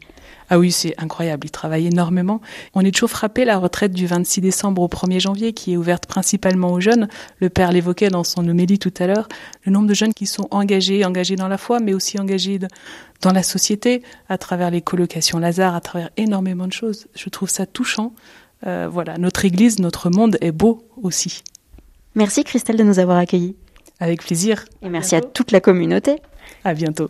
Ah 0.53 0.59
oui, 0.59 0.73
c'est 0.73 0.93
incroyable, 1.01 1.47
il 1.47 1.49
travaille 1.49 1.87
énormément. 1.87 2.41
On 2.73 2.81
est 2.81 2.91
toujours 2.91 3.09
frappé 3.09 3.45
la 3.45 3.57
retraite 3.57 3.93
du 3.93 4.05
26 4.05 4.41
décembre 4.41 4.81
au 4.81 4.89
1er 4.89 5.21
janvier 5.21 5.53
qui 5.53 5.71
est 5.71 5.77
ouverte 5.77 6.07
principalement 6.07 6.73
aux 6.73 6.81
jeunes. 6.81 7.07
Le 7.39 7.49
père 7.49 7.71
l'évoquait 7.71 8.09
dans 8.09 8.25
son 8.25 8.45
homélie 8.45 8.77
tout 8.77 8.93
à 8.99 9.07
l'heure, 9.07 9.29
le 9.63 9.71
nombre 9.71 9.87
de 9.87 9.93
jeunes 9.93 10.13
qui 10.13 10.25
sont 10.25 10.49
engagés, 10.51 11.05
engagés 11.05 11.37
dans 11.37 11.47
la 11.47 11.57
foi, 11.57 11.79
mais 11.79 11.93
aussi 11.93 12.19
engagés 12.19 12.59
dans 13.21 13.31
la 13.31 13.43
société, 13.43 14.03
à 14.27 14.37
travers 14.37 14.71
les 14.71 14.81
colocations 14.81 15.39
Lazare, 15.39 15.73
à 15.73 15.79
travers 15.79 16.09
énormément 16.17 16.67
de 16.67 16.73
choses. 16.73 17.07
Je 17.15 17.29
trouve 17.29 17.49
ça 17.49 17.65
touchant. 17.65 18.11
Euh, 18.67 18.89
voilà, 18.91 19.17
notre 19.17 19.45
Église, 19.45 19.79
notre 19.79 20.09
monde 20.09 20.37
est 20.41 20.51
beau 20.51 20.83
aussi. 21.01 21.43
Merci 22.15 22.43
Christelle 22.43 22.75
de 22.75 22.83
nous 22.83 22.99
avoir 22.99 23.17
accueillis. 23.17 23.55
Avec 24.01 24.21
plaisir. 24.21 24.65
Et 24.81 24.89
merci 24.89 25.15
à 25.15 25.21
toute 25.21 25.51
la 25.51 25.61
communauté. 25.61 26.17
À 26.65 26.73
bientôt. 26.73 27.09